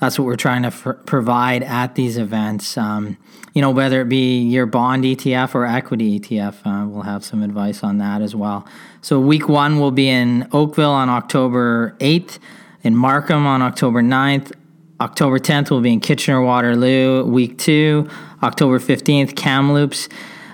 that's 0.00 0.18
what 0.18 0.26
we're 0.26 0.36
trying 0.36 0.62
to 0.62 0.68
f- 0.68 0.96
provide 1.06 1.62
at 1.62 1.94
these 1.94 2.18
events. 2.18 2.76
Um, 2.76 3.16
you 3.54 3.62
know, 3.62 3.70
whether 3.70 4.00
it 4.00 4.08
be 4.08 4.40
your 4.40 4.66
bond 4.66 5.04
ETF 5.04 5.54
or 5.54 5.64
equity 5.64 6.18
ETF, 6.18 6.66
uh, 6.66 6.86
we'll 6.88 7.02
have 7.02 7.24
some 7.24 7.42
advice 7.42 7.82
on 7.84 7.98
that 7.98 8.20
as 8.20 8.34
well. 8.34 8.66
So, 9.04 9.20
week 9.20 9.50
one 9.50 9.78
will 9.78 9.90
be 9.90 10.08
in 10.08 10.48
Oakville 10.50 10.90
on 10.90 11.10
October 11.10 11.94
8th, 12.00 12.38
in 12.82 12.96
Markham 12.96 13.46
on 13.46 13.60
October 13.60 14.00
9th, 14.00 14.50
October 14.98 15.38
10th, 15.38 15.70
we'll 15.70 15.82
be 15.82 15.92
in 15.92 16.00
Kitchener 16.00 16.40
Waterloo. 16.40 17.22
Week 17.24 17.58
two, 17.58 18.08
October 18.42 18.78
15th, 18.78 19.36
Kamloops. 19.36 20.08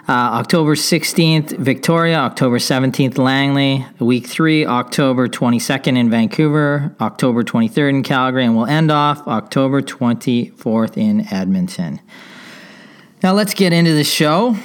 Uh, 0.09 0.41
October 0.41 0.75
16th, 0.75 1.57
Victoria. 1.59 2.17
October 2.17 2.59
17th, 2.59 3.19
Langley. 3.19 3.87
Week 4.01 4.27
three, 4.27 4.67
October 4.67 5.29
22nd 5.29 5.97
in 5.97 6.11
Vancouver. 6.11 6.93
October 7.01 7.45
23rd 7.45 7.91
in 7.91 8.03
Calgary. 8.03 8.45
And 8.45 8.57
we'll 8.57 8.67
end 8.67 8.91
off 8.91 9.29
October 9.29 9.81
24th 9.81 10.97
in 10.97 11.33
Edmonton. 11.33 12.01
Now 13.23 13.35
let's 13.35 13.53
get 13.53 13.75
into 13.75 13.93
the 13.93 14.05
show. 14.05 14.57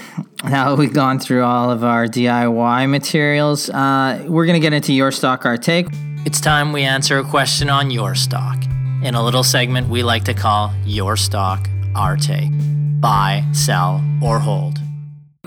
Now 0.43 0.75
we've 0.75 0.93
gone 0.93 1.19
through 1.19 1.43
all 1.43 1.71
of 1.71 1.83
our 1.83 2.07
DIY 2.07 2.89
materials, 2.89 3.69
uh, 3.69 4.24
we're 4.27 4.45
going 4.45 4.59
to 4.59 4.62
get 4.62 4.71
into 4.71 4.93
your 4.93 5.12
stock, 5.12 5.45
our 5.45 5.57
take. 5.57 5.88
It's 6.25 6.39
time 6.39 6.71
we 6.71 6.83
answer 6.83 7.17
a 7.17 7.24
question 7.24 7.69
on 7.69 7.91
your 7.91 8.15
stock 8.15 8.63
in 9.03 9.13
a 9.13 9.24
little 9.24 9.43
segment 9.43 9.89
we 9.89 10.03
like 10.03 10.24
to 10.24 10.33
call 10.33 10.74
Your 10.85 11.17
Stock, 11.17 11.67
Our 11.95 12.15
Take. 12.17 12.50
Buy, 13.00 13.45
sell, 13.51 14.03
or 14.24 14.39
hold. 14.39 14.79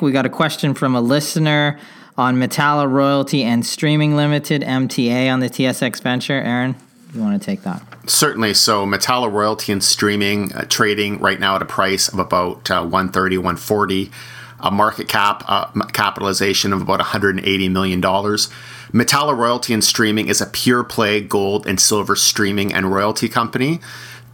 We 0.01 0.13
got 0.13 0.27
a 0.27 0.31
question 0.31 0.75
from 0.75 0.95
a 0.95 1.01
listener 1.01 1.79
on 2.17 2.37
Metalla 2.37 2.89
Royalty 2.89 3.43
and 3.43 3.65
Streaming 3.65 4.17
Limited, 4.17 4.63
MTA, 4.63 5.33
on 5.33 5.41
the 5.41 5.49
TSX 5.49 6.01
Venture. 6.03 6.41
Aaron, 6.41 6.77
you 7.15 7.21
want 7.21 7.41
to 7.41 7.45
take 7.45 7.63
that? 7.63 7.83
Certainly. 8.07 8.55
So 8.55 8.87
Metalla 8.87 9.33
Royalty 9.33 9.73
and 9.73 9.83
Streaming 9.83 10.53
uh, 10.53 10.65
trading 10.69 11.19
right 11.19 11.41
now 11.41 11.57
at 11.57 11.63
a 11.63 11.67
price 11.67 12.09
of 12.09 12.19
about 12.19 12.71
uh, 12.71 12.81
130, 12.83 13.39
140 13.39 14.11
a 14.61 14.71
market 14.71 15.09
cap 15.09 15.45
uh, 15.47 15.67
capitalization 15.93 16.73
of 16.73 16.83
about 16.83 16.99
180 16.99 17.69
million 17.69 18.01
dollars. 18.01 18.49
Metalla 18.93 19.37
Royalty 19.37 19.73
and 19.75 19.85
Streaming 19.85 20.29
is 20.29 20.41
a 20.41 20.47
pure 20.47 20.83
play 20.83 21.21
gold 21.21 21.67
and 21.67 21.81
silver 21.81 22.17
streaming 22.17 22.73
and 22.73 22.93
royalty 22.93 23.29
company. 23.29 23.81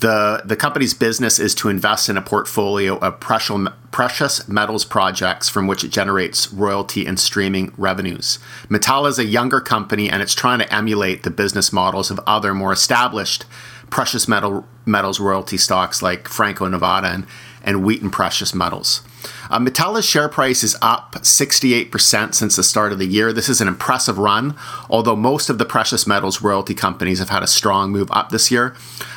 The, 0.00 0.42
the 0.44 0.56
company's 0.56 0.92
business 0.92 1.38
is 1.38 1.54
to 1.56 1.68
invest 1.68 2.08
in 2.08 2.16
a 2.16 2.22
portfolio 2.22 2.98
of 2.98 3.20
precious 3.20 4.48
metals 4.48 4.84
projects 4.84 5.48
from 5.48 5.66
which 5.66 5.84
it 5.84 5.88
generates 5.88 6.52
royalty 6.52 7.06
and 7.06 7.18
streaming 7.18 7.72
revenues. 7.78 8.38
Metalla 8.68 9.08
is 9.08 9.18
a 9.18 9.24
younger 9.24 9.60
company 9.60 10.10
and 10.10 10.20
it's 10.20 10.34
trying 10.34 10.58
to 10.58 10.74
emulate 10.74 11.22
the 11.22 11.30
business 11.30 11.72
models 11.72 12.10
of 12.10 12.20
other 12.26 12.52
more 12.52 12.72
established 12.72 13.46
precious 13.90 14.26
metal 14.26 14.66
metals 14.84 15.20
royalty 15.20 15.56
stocks 15.56 16.02
like 16.02 16.28
Franco 16.28 16.66
Nevada 16.66 17.08
and, 17.08 17.26
and 17.64 17.85
Wheaton 17.85 18.11
Precious 18.11 18.54
Metals. 18.54 19.02
Uh, 19.50 19.59
Metalla's 19.59 20.04
share 20.04 20.28
price 20.28 20.62
is 20.62 20.76
up 20.83 21.14
68% 21.14 22.35
since 22.35 22.56
the 22.56 22.62
start 22.62 22.92
of 22.92 22.99
the 22.99 23.06
year. 23.06 23.33
This 23.33 23.49
is 23.49 23.61
an 23.61 23.68
impressive 23.68 24.18
run, 24.18 24.56
although 24.88 25.16
most 25.16 25.49
of 25.49 25.59
the 25.59 25.64
precious 25.64 26.06
metals 26.06 26.42
royalty 26.42 26.75
companies 26.75 27.18
have 27.18 27.30
had 27.30 27.42
a 27.42 27.47
strong 27.47 27.90
move 27.90 28.11
up 28.11 28.30
this 28.30 28.50
year. 28.50 28.75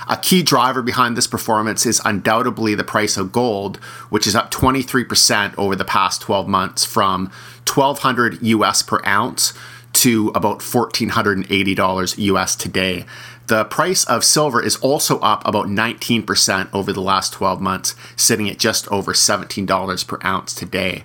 A 0.09 0.17
key 0.17 0.43
driver 0.43 0.81
behind 0.81 1.17
this 1.17 1.27
performance 1.27 1.85
is 1.85 2.01
undoubtedly 2.05 2.75
the 2.75 2.83
price 2.83 3.17
of 3.17 3.31
gold, 3.31 3.77
which 4.09 4.25
is 4.25 4.35
up 4.35 4.51
23% 4.51 5.53
over 5.57 5.75
the 5.75 5.85
past 5.85 6.21
12 6.21 6.47
months 6.47 6.85
from 6.85 7.29
1200 7.67 8.41
US 8.41 8.81
per 8.81 9.01
ounce 9.05 9.53
to 9.97 10.31
about 10.35 10.59
$1,480 10.59 12.17
US 12.17 12.55
today. 12.55 13.05
The 13.47 13.65
price 13.65 14.03
of 14.05 14.23
silver 14.23 14.61
is 14.61 14.75
also 14.77 15.19
up 15.19 15.41
about 15.47 15.67
19% 15.67 16.69
over 16.73 16.91
the 16.91 17.01
last 17.01 17.33
12 17.33 17.61
months, 17.61 17.95
sitting 18.15 18.49
at 18.49 18.59
just 18.59 18.87
over 18.89 19.13
$17 19.13 20.07
per 20.07 20.19
ounce 20.23 20.53
today. 20.53 21.03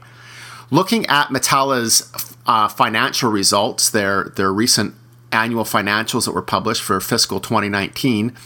Looking 0.70 1.06
at 1.06 1.28
Metalla's 1.28 2.10
uh, 2.46 2.68
financial 2.68 3.30
results, 3.30 3.88
their, 3.88 4.32
their 4.36 4.52
recent 4.52 4.94
annual 5.30 5.64
financials 5.64 6.24
that 6.26 6.32
were 6.32 6.42
published 6.42 6.82
for 6.82 7.00
fiscal 7.00 7.40
2019, 7.40 8.36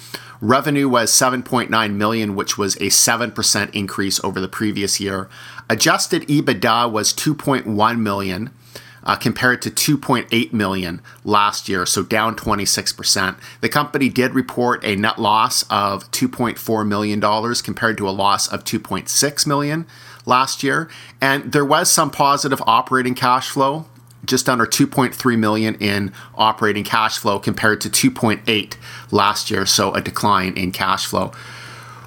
revenue 0.41 0.89
was 0.89 1.11
7.9 1.11 1.95
million, 1.95 2.37
which 2.37 2.59
was 2.59 2.77
a 2.77 2.91
7% 2.91 3.75
increase 3.75 4.23
over 4.23 4.41
the 4.41 4.49
previous 4.49 5.01
year. 5.01 5.29
Adjusted 5.69 6.23
EBITDA 6.29 6.91
was 6.91 7.13
2.1 7.15 7.99
million 7.99 8.51
uh, 9.07 9.17
compared 9.17 9.63
to 9.63 9.71
2.8 9.71 10.53
million 10.53 11.01
last 11.25 11.69
year, 11.69 11.87
so 11.87 12.03
down 12.03 12.37
26%. 12.37 13.39
The 13.61 13.69
company 13.69 14.09
did 14.09 14.35
report 14.35 14.85
a 14.85 14.97
net 14.97 15.19
loss 15.19 15.63
of 15.71 16.11
2.4 16.11 16.87
million 16.87 17.21
dollars 17.21 17.63
compared 17.63 17.97
to 17.99 18.09
a 18.09 18.11
loss 18.11 18.49
of 18.49 18.65
2.6 18.65 19.47
million 19.47 19.87
last 20.27 20.63
year, 20.63 20.91
and 21.21 21.53
there 21.53 21.65
was 21.65 21.91
some 21.91 22.11
positive 22.11 22.61
operating 22.67 23.15
cash 23.15 23.49
flow 23.49 23.87
just 24.25 24.49
under 24.49 24.67
2.3 24.67 25.39
million 25.39 25.77
in 25.77 26.13
operating 26.35 26.83
cash 26.83 27.17
flow 27.17 27.39
compared 27.39 27.81
to 27.81 27.89
2.8 27.89 28.75
last 29.13 29.53
year, 29.53 29.65
so 29.65 29.95
a 29.95 30.01
decline 30.01 30.53
in 30.57 30.73
cash 30.73 31.07
flow. 31.07 31.31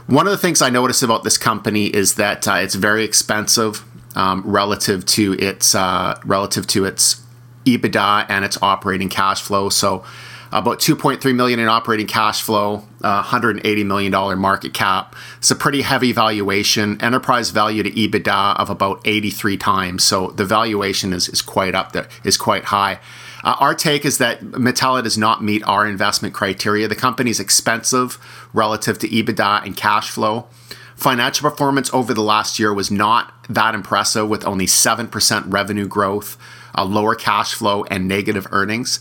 One 0.08 0.26
of 0.26 0.32
the 0.32 0.38
things 0.38 0.62
I 0.62 0.70
noticed 0.70 1.04
about 1.04 1.24
this 1.24 1.38
company 1.38 1.86
is 1.86 2.16
that 2.16 2.48
uh, 2.48 2.56
it's 2.56 2.76
very 2.76 3.04
expensive 3.04 3.86
um, 4.20 4.44
relative 4.46 5.06
to 5.06 5.34
its 5.40 5.74
uh, 5.74 6.20
relative 6.26 6.68
to 6.68 6.84
its 6.84 7.22
EBITDA 7.66 8.26
and 8.28 8.44
its 8.44 8.58
operating 8.62 9.08
cash 9.08 9.42
flow. 9.42 9.70
So 9.70 10.04
about 10.52 10.80
2.3 10.80 11.36
million 11.36 11.60
in 11.60 11.68
operating 11.68 12.08
cash 12.08 12.42
flow, 12.42 12.84
uh, 13.02 13.22
180 13.22 13.84
million 13.86 14.12
dollar 14.12 14.36
market 14.36 14.74
cap. 14.74 15.16
It's 15.38 15.52
a 15.52 15.56
pretty 15.56 15.84
heavy 15.84 16.12
valuation. 16.12 17.02
Enterprise 17.02 17.52
value 17.52 17.82
to 17.84 17.92
EBITDA 17.92 18.60
of 18.60 18.70
about 18.70 19.02
83 19.06 19.56
times. 19.58 20.04
So 20.04 20.28
the 20.30 20.46
valuation 20.46 21.14
is, 21.14 21.30
is 21.30 21.42
quite 21.42 21.74
up 21.74 21.94
there, 21.94 22.10
is 22.26 22.36
quite 22.36 22.66
high. 22.66 23.00
Uh, 23.44 23.56
our 23.60 23.74
take 23.74 24.04
is 24.04 24.18
that 24.18 24.42
Metalla 24.42 25.02
does 25.02 25.18
not 25.18 25.42
meet 25.42 25.64
our 25.64 25.88
investment 25.88 26.34
criteria. 26.34 26.90
The 26.90 26.96
company 26.96 27.30
is 27.30 27.40
expensive 27.40 28.18
relative 28.52 29.00
to 29.00 29.08
EBITDA 29.08 29.66
and 29.66 29.78
cash 29.78 30.10
flow. 30.10 30.48
Financial 31.00 31.50
performance 31.50 31.90
over 31.94 32.14
the 32.14 32.22
last 32.22 32.60
year 32.60 32.74
was 32.74 32.92
not 32.92 33.34
that 33.48 33.74
impressive, 33.74 34.28
with 34.28 34.46
only 34.46 34.66
7% 34.66 35.44
revenue 35.48 35.88
growth, 35.88 36.38
a 36.76 36.84
lower 36.84 37.16
cash 37.16 37.54
flow, 37.54 37.86
and 37.86 38.06
negative 38.06 38.46
earnings. 38.52 39.00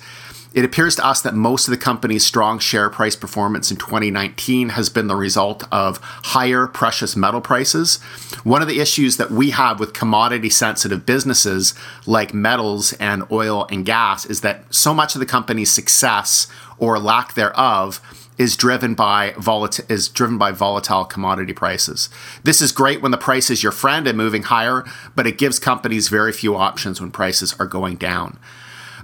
It 0.55 0.65
appears 0.65 0.95
to 0.95 1.05
us 1.05 1.21
that 1.23 1.35
most 1.35 1.67
of 1.67 1.73
the 1.73 1.77
company's 1.77 2.25
strong 2.25 2.61
share 2.61 2.89
price 2.89 3.17
performance 3.17 3.73
in 3.73 3.79
2019 3.79 4.69
has 4.71 4.89
been 4.89 5.09
the 5.09 5.17
result 5.17 5.65
of 5.73 5.99
higher 6.03 6.69
precious 6.69 7.17
metal 7.17 7.41
prices. 7.41 7.97
One 8.45 8.63
of 8.63 8.69
the 8.69 8.79
issues 8.79 9.17
that 9.17 9.33
we 9.33 9.51
have 9.51 9.81
with 9.81 9.93
commodity 9.93 10.51
sensitive 10.51 11.05
businesses 11.05 11.75
like 12.07 12.33
metals 12.33 12.93
and 12.95 13.25
oil 13.33 13.67
and 13.73 13.85
gas 13.85 14.25
is 14.25 14.43
that 14.43 14.73
so 14.73 14.95
much 14.95 15.17
of 15.17 15.19
the 15.19 15.27
company's 15.27 15.73
success 15.73 16.47
or 16.79 17.01
lack 17.01 17.35
thereof 17.35 18.01
is 18.39 18.57
driven 18.57 18.95
by 18.95 19.35
volatile 19.37 19.85
is 19.89 20.09
driven 20.09 20.39
by 20.39 20.53
volatile 20.53 21.05
commodity 21.05 21.53
prices. 21.53 22.09
This 22.45 22.63
is 22.63 22.73
great 22.73 23.03
when 23.03 23.11
the 23.11 23.19
price 23.19 23.51
is 23.51 23.63
your 23.63 23.73
friend 23.73 24.07
and 24.07 24.17
moving 24.17 24.45
higher, 24.45 24.85
but 25.15 25.27
it 25.27 25.39
gives 25.39 25.59
companies 25.59 26.09
very 26.09 26.33
few 26.33 26.57
options 26.57 27.01
when 27.01 27.11
prices 27.11 27.55
are 27.59 27.67
going 27.67 27.97
down. 27.97 28.39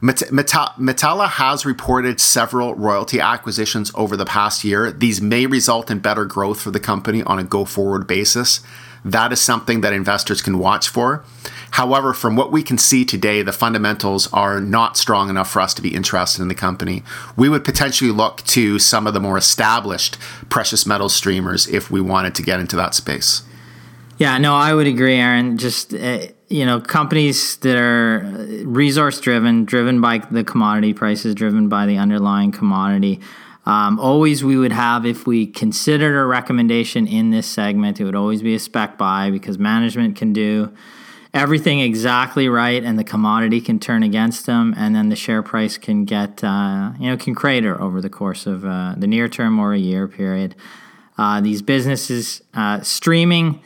Metalla 0.00 1.28
has 1.28 1.64
reported 1.64 2.20
several 2.20 2.74
royalty 2.74 3.20
acquisitions 3.20 3.90
over 3.94 4.16
the 4.16 4.26
past 4.26 4.62
year. 4.62 4.92
These 4.92 5.22
may 5.22 5.46
result 5.46 5.90
in 5.90 6.00
better 6.00 6.24
growth 6.24 6.60
for 6.60 6.70
the 6.70 6.80
company 6.80 7.22
on 7.22 7.38
a 7.38 7.44
go 7.44 7.64
forward 7.64 8.06
basis. 8.06 8.60
That 9.04 9.32
is 9.32 9.40
something 9.40 9.82
that 9.82 9.92
investors 9.92 10.40
can 10.40 10.58
watch 10.58 10.88
for. 10.88 11.24
However, 11.72 12.14
from 12.14 12.36
what 12.36 12.52
we 12.52 12.62
can 12.62 12.78
see 12.78 13.04
today, 13.04 13.42
the 13.42 13.52
fundamentals 13.52 14.32
are 14.32 14.60
not 14.60 14.96
strong 14.96 15.28
enough 15.28 15.50
for 15.50 15.60
us 15.60 15.74
to 15.74 15.82
be 15.82 15.94
interested 15.94 16.40
in 16.40 16.48
the 16.48 16.54
company. 16.54 17.02
We 17.36 17.48
would 17.48 17.64
potentially 17.64 18.10
look 18.10 18.42
to 18.44 18.78
some 18.78 19.06
of 19.06 19.12
the 19.12 19.20
more 19.20 19.36
established 19.36 20.16
precious 20.48 20.86
metal 20.86 21.08
streamers 21.08 21.66
if 21.66 21.90
we 21.90 22.00
wanted 22.00 22.34
to 22.36 22.42
get 22.42 22.60
into 22.60 22.76
that 22.76 22.94
space. 22.94 23.42
Yeah, 24.16 24.38
no, 24.38 24.54
I 24.54 24.72
would 24.72 24.86
agree, 24.86 25.16
Aaron. 25.16 25.58
Just 25.58 25.92
uh, 25.92 26.26
you 26.48 26.64
know, 26.64 26.80
companies 26.80 27.56
that 27.58 27.76
are 27.76 28.20
resource 28.64 29.20
driven, 29.20 29.64
driven 29.64 30.00
by 30.00 30.18
the 30.18 30.44
commodity 30.44 30.94
prices, 30.94 31.34
driven 31.34 31.68
by 31.68 31.86
the 31.86 31.96
underlying 31.98 32.52
commodity. 32.52 33.20
Um, 33.66 33.98
always, 33.98 34.44
we 34.44 34.56
would 34.56 34.72
have, 34.72 35.06
if 35.06 35.26
we 35.26 35.46
considered 35.46 36.20
a 36.20 36.26
recommendation 36.26 37.06
in 37.06 37.30
this 37.30 37.46
segment, 37.46 37.98
it 37.98 38.04
would 38.04 38.14
always 38.14 38.42
be 38.42 38.54
a 38.54 38.58
spec 38.58 38.98
buy 38.98 39.30
because 39.30 39.58
management 39.58 40.16
can 40.16 40.32
do 40.32 40.74
everything 41.34 41.80
exactly 41.80 42.48
right 42.48 42.84
and 42.84 42.96
the 42.96 43.04
commodity 43.04 43.60
can 43.60 43.80
turn 43.80 44.04
against 44.04 44.46
them 44.46 44.72
and 44.76 44.94
then 44.94 45.08
the 45.08 45.16
share 45.16 45.42
price 45.42 45.76
can 45.76 46.04
get 46.04 46.44
uh, 46.44 46.92
you 47.00 47.08
know 47.10 47.16
can 47.16 47.34
crater 47.34 47.78
over 47.82 48.00
the 48.00 48.08
course 48.08 48.46
of 48.46 48.64
uh, 48.64 48.94
the 48.96 49.06
near 49.08 49.28
term 49.28 49.58
or 49.58 49.74
a 49.74 49.78
year 49.78 50.06
period. 50.06 50.54
Uh, 51.18 51.40
these 51.40 51.60
businesses 51.60 52.40
uh, 52.54 52.80
streaming 52.82 53.60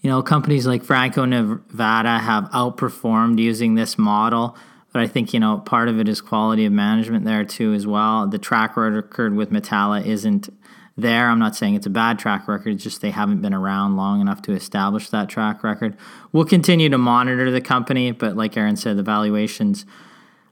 you 0.00 0.10
know 0.10 0.20
companies 0.20 0.66
like 0.66 0.82
franco 0.82 1.24
nevada 1.24 2.18
have 2.18 2.44
outperformed 2.50 3.38
using 3.38 3.76
this 3.76 3.96
model 3.96 4.56
but 4.92 5.02
i 5.02 5.06
think 5.06 5.32
you 5.32 5.40
know 5.40 5.58
part 5.58 5.88
of 5.88 5.98
it 5.98 6.08
is 6.08 6.20
quality 6.20 6.64
of 6.64 6.72
management 6.72 7.24
there 7.24 7.44
too 7.44 7.72
as 7.72 7.86
well 7.86 8.26
the 8.26 8.38
track 8.38 8.76
record 8.76 9.34
with 9.34 9.50
metalla 9.50 10.04
isn't 10.04 10.48
there. 10.96 11.28
I'm 11.28 11.38
not 11.38 11.56
saying 11.56 11.74
it's 11.74 11.86
a 11.86 11.90
bad 11.90 12.18
track 12.18 12.48
record, 12.48 12.74
it's 12.74 12.84
just 12.84 13.00
they 13.00 13.10
haven't 13.10 13.40
been 13.40 13.54
around 13.54 13.96
long 13.96 14.20
enough 14.20 14.42
to 14.42 14.52
establish 14.52 15.08
that 15.10 15.28
track 15.28 15.62
record. 15.62 15.96
We'll 16.32 16.44
continue 16.44 16.88
to 16.88 16.98
monitor 16.98 17.50
the 17.50 17.60
company, 17.60 18.12
but 18.12 18.36
like 18.36 18.56
Aaron 18.56 18.76
said, 18.76 18.96
the 18.96 19.02
valuations 19.02 19.86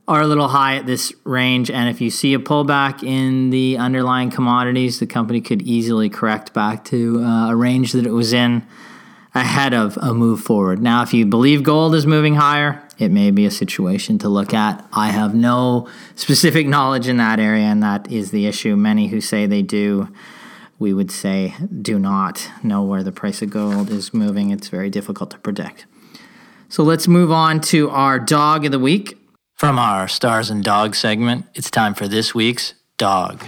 are 0.08 0.22
a 0.22 0.26
little 0.26 0.48
high 0.48 0.76
at 0.76 0.86
this 0.86 1.12
range. 1.24 1.70
And 1.70 1.88
if 1.88 2.00
you 2.00 2.10
see 2.10 2.34
a 2.34 2.38
pullback 2.38 3.02
in 3.04 3.50
the 3.50 3.76
underlying 3.76 4.30
commodities, 4.30 4.98
the 4.98 5.06
company 5.06 5.40
could 5.40 5.62
easily 5.62 6.08
correct 6.08 6.52
back 6.52 6.84
to 6.86 7.22
uh, 7.22 7.50
a 7.50 7.56
range 7.56 7.92
that 7.92 8.06
it 8.06 8.12
was 8.12 8.32
in 8.32 8.66
ahead 9.34 9.72
of 9.72 9.96
a 9.98 10.12
move 10.12 10.40
forward. 10.40 10.82
Now, 10.82 11.02
if 11.02 11.14
you 11.14 11.26
believe 11.26 11.62
gold 11.62 11.94
is 11.94 12.06
moving 12.06 12.34
higher, 12.34 12.82
it 13.00 13.10
may 13.10 13.30
be 13.30 13.46
a 13.46 13.50
situation 13.50 14.18
to 14.18 14.28
look 14.28 14.52
at. 14.52 14.86
I 14.92 15.08
have 15.08 15.34
no 15.34 15.88
specific 16.14 16.66
knowledge 16.66 17.08
in 17.08 17.16
that 17.16 17.40
area, 17.40 17.64
and 17.64 17.82
that 17.82 18.10
is 18.12 18.30
the 18.30 18.46
issue. 18.46 18.76
Many 18.76 19.08
who 19.08 19.20
say 19.20 19.46
they 19.46 19.62
do, 19.62 20.12
we 20.78 20.92
would 20.92 21.10
say 21.10 21.54
do 21.80 21.98
not 21.98 22.48
know 22.62 22.82
where 22.82 23.02
the 23.02 23.12
price 23.12 23.42
of 23.42 23.50
gold 23.50 23.90
is 23.90 24.12
moving. 24.12 24.50
It's 24.50 24.68
very 24.68 24.90
difficult 24.90 25.30
to 25.30 25.38
predict. 25.38 25.86
So 26.68 26.82
let's 26.84 27.08
move 27.08 27.32
on 27.32 27.60
to 27.62 27.90
our 27.90 28.20
dog 28.20 28.64
of 28.64 28.72
the 28.72 28.78
week. 28.78 29.16
From 29.56 29.78
our 29.78 30.06
Stars 30.06 30.50
and 30.50 30.62
Dogs 30.62 30.98
segment, 30.98 31.46
it's 31.54 31.70
time 31.70 31.94
for 31.94 32.06
this 32.06 32.34
week's 32.34 32.74
dog. 32.96 33.44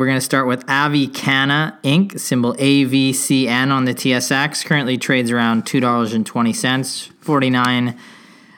We're 0.00 0.06
going 0.06 0.16
to 0.16 0.24
start 0.24 0.46
with 0.46 0.64
Avicanna 0.66 1.78
Inc., 1.84 2.18
symbol 2.18 2.54
AVCN 2.54 3.70
on 3.70 3.84
the 3.84 3.92
TSX. 3.92 4.64
Currently 4.64 4.96
trades 4.96 5.30
around 5.30 5.66
$2.20, 5.66 7.12
$49 7.22 7.98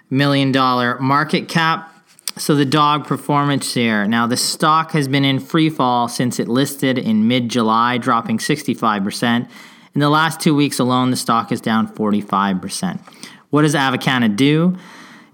million 0.09 0.53
market 1.03 1.49
cap. 1.49 1.93
So 2.37 2.55
the 2.55 2.65
dog 2.65 3.09
performance 3.09 3.75
here. 3.75 4.07
Now, 4.07 4.29
the 4.29 4.37
stock 4.37 4.93
has 4.93 5.09
been 5.09 5.25
in 5.25 5.41
free 5.41 5.69
fall 5.69 6.07
since 6.07 6.39
it 6.39 6.47
listed 6.47 6.97
in 6.97 7.27
mid 7.27 7.49
July, 7.49 7.99
dropping 7.99 8.39
65%. 8.39 9.51
In 9.97 10.01
the 10.01 10.11
last 10.11 10.39
two 10.39 10.55
weeks 10.55 10.79
alone, 10.79 11.11
the 11.11 11.17
stock 11.17 11.51
is 11.51 11.61
down 11.61 11.93
45%. 11.93 13.01
What 13.51 13.63
does 13.63 13.75
Avicanna 13.75 14.29
do? 14.29 14.77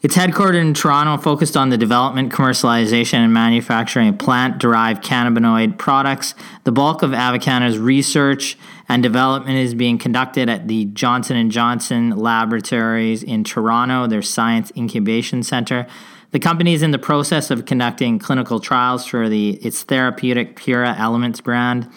It's 0.00 0.14
headquartered 0.14 0.60
in 0.60 0.74
Toronto, 0.74 1.20
focused 1.20 1.56
on 1.56 1.70
the 1.70 1.76
development, 1.76 2.32
commercialization, 2.32 3.14
and 3.14 3.32
manufacturing 3.32 4.08
of 4.10 4.18
plant-derived 4.18 5.02
cannabinoid 5.02 5.76
products. 5.76 6.36
The 6.62 6.70
bulk 6.70 7.02
of 7.02 7.12
Avicanna's 7.12 7.78
research 7.78 8.56
and 8.88 9.02
development 9.02 9.58
is 9.58 9.74
being 9.74 9.98
conducted 9.98 10.48
at 10.48 10.68
the 10.68 10.84
Johnson 10.84 11.50
& 11.50 11.52
Johnson 11.52 12.10
laboratories 12.10 13.24
in 13.24 13.42
Toronto, 13.42 14.06
their 14.06 14.22
science 14.22 14.70
incubation 14.76 15.42
center. 15.42 15.84
The 16.30 16.38
company 16.38 16.74
is 16.74 16.84
in 16.84 16.92
the 16.92 16.98
process 17.00 17.50
of 17.50 17.66
conducting 17.66 18.20
clinical 18.20 18.60
trials 18.60 19.04
for 19.04 19.28
the 19.28 19.54
its 19.64 19.82
therapeutic 19.82 20.54
Pura 20.54 20.94
Elements 20.96 21.40
brand 21.40 21.90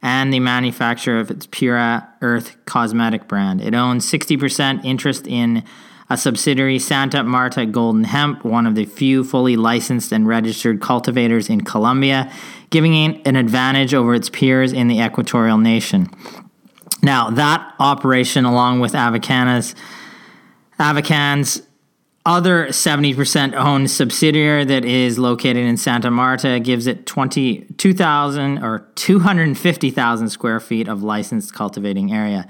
and 0.00 0.32
the 0.32 0.38
manufacture 0.38 1.18
of 1.18 1.28
its 1.28 1.46
Pura 1.46 2.08
Earth 2.20 2.56
cosmetic 2.66 3.26
brand. 3.26 3.60
It 3.60 3.74
owns 3.74 4.08
60% 4.08 4.84
interest 4.84 5.26
in 5.26 5.64
a 6.10 6.16
subsidiary 6.16 6.78
Santa 6.78 7.22
Marta 7.22 7.66
Golden 7.66 8.04
Hemp, 8.04 8.44
one 8.44 8.66
of 8.66 8.74
the 8.74 8.86
few 8.86 9.24
fully 9.24 9.56
licensed 9.56 10.12
and 10.12 10.26
registered 10.26 10.80
cultivators 10.80 11.50
in 11.50 11.60
Colombia, 11.62 12.32
giving 12.70 12.94
it 12.94 13.26
an 13.26 13.36
advantage 13.36 13.92
over 13.94 14.14
its 14.14 14.30
peers 14.30 14.72
in 14.72 14.88
the 14.88 15.00
equatorial 15.00 15.58
nation. 15.58 16.08
Now, 17.02 17.30
that 17.30 17.74
operation, 17.78 18.44
along 18.44 18.80
with 18.80 18.94
Avicanna's, 18.94 19.74
Avican's 20.80 21.62
other 22.26 22.66
70% 22.66 23.54
owned 23.54 23.90
subsidiary 23.90 24.64
that 24.64 24.84
is 24.84 25.18
located 25.18 25.64
in 25.64 25.76
Santa 25.76 26.10
Marta 26.10 26.60
gives 26.60 26.86
it 26.86 27.06
22,000 27.06 28.58
or 28.58 28.86
250,000 28.96 30.28
square 30.28 30.60
feet 30.60 30.88
of 30.88 31.02
licensed 31.02 31.54
cultivating 31.54 32.12
area. 32.12 32.46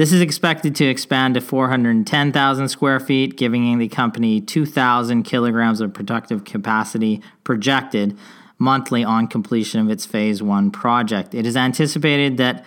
This 0.00 0.14
is 0.14 0.22
expected 0.22 0.74
to 0.76 0.86
expand 0.86 1.34
to 1.34 1.42
410,000 1.42 2.68
square 2.70 2.98
feet, 3.00 3.36
giving 3.36 3.76
the 3.76 3.86
company 3.86 4.40
2,000 4.40 5.24
kilograms 5.24 5.82
of 5.82 5.92
productive 5.92 6.42
capacity 6.46 7.20
projected 7.44 8.16
monthly 8.58 9.04
on 9.04 9.26
completion 9.26 9.78
of 9.78 9.90
its 9.90 10.06
phase 10.06 10.42
one 10.42 10.70
project. 10.70 11.34
It 11.34 11.44
is 11.44 11.54
anticipated 11.54 12.38
that 12.38 12.64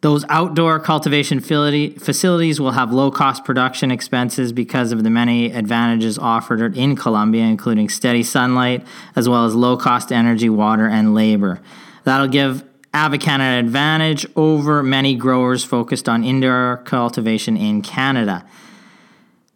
those 0.00 0.24
outdoor 0.30 0.80
cultivation 0.80 1.40
facilities 1.40 2.58
will 2.58 2.70
have 2.70 2.90
low 2.90 3.10
cost 3.10 3.44
production 3.44 3.90
expenses 3.90 4.50
because 4.50 4.92
of 4.92 5.04
the 5.04 5.10
many 5.10 5.52
advantages 5.52 6.16
offered 6.16 6.74
in 6.74 6.96
Colombia, 6.96 7.44
including 7.44 7.90
steady 7.90 8.22
sunlight, 8.22 8.86
as 9.14 9.28
well 9.28 9.44
as 9.44 9.54
low 9.54 9.76
cost 9.76 10.10
energy, 10.10 10.48
water, 10.48 10.88
and 10.88 11.14
labor. 11.14 11.60
That'll 12.04 12.28
give 12.28 12.64
Avicanna 12.94 13.44
an 13.44 13.64
advantage 13.64 14.26
over 14.36 14.82
many 14.82 15.14
growers 15.14 15.64
focused 15.64 16.08
on 16.08 16.24
indoor 16.24 16.82
cultivation 16.84 17.56
in 17.56 17.82
Canada. 17.82 18.44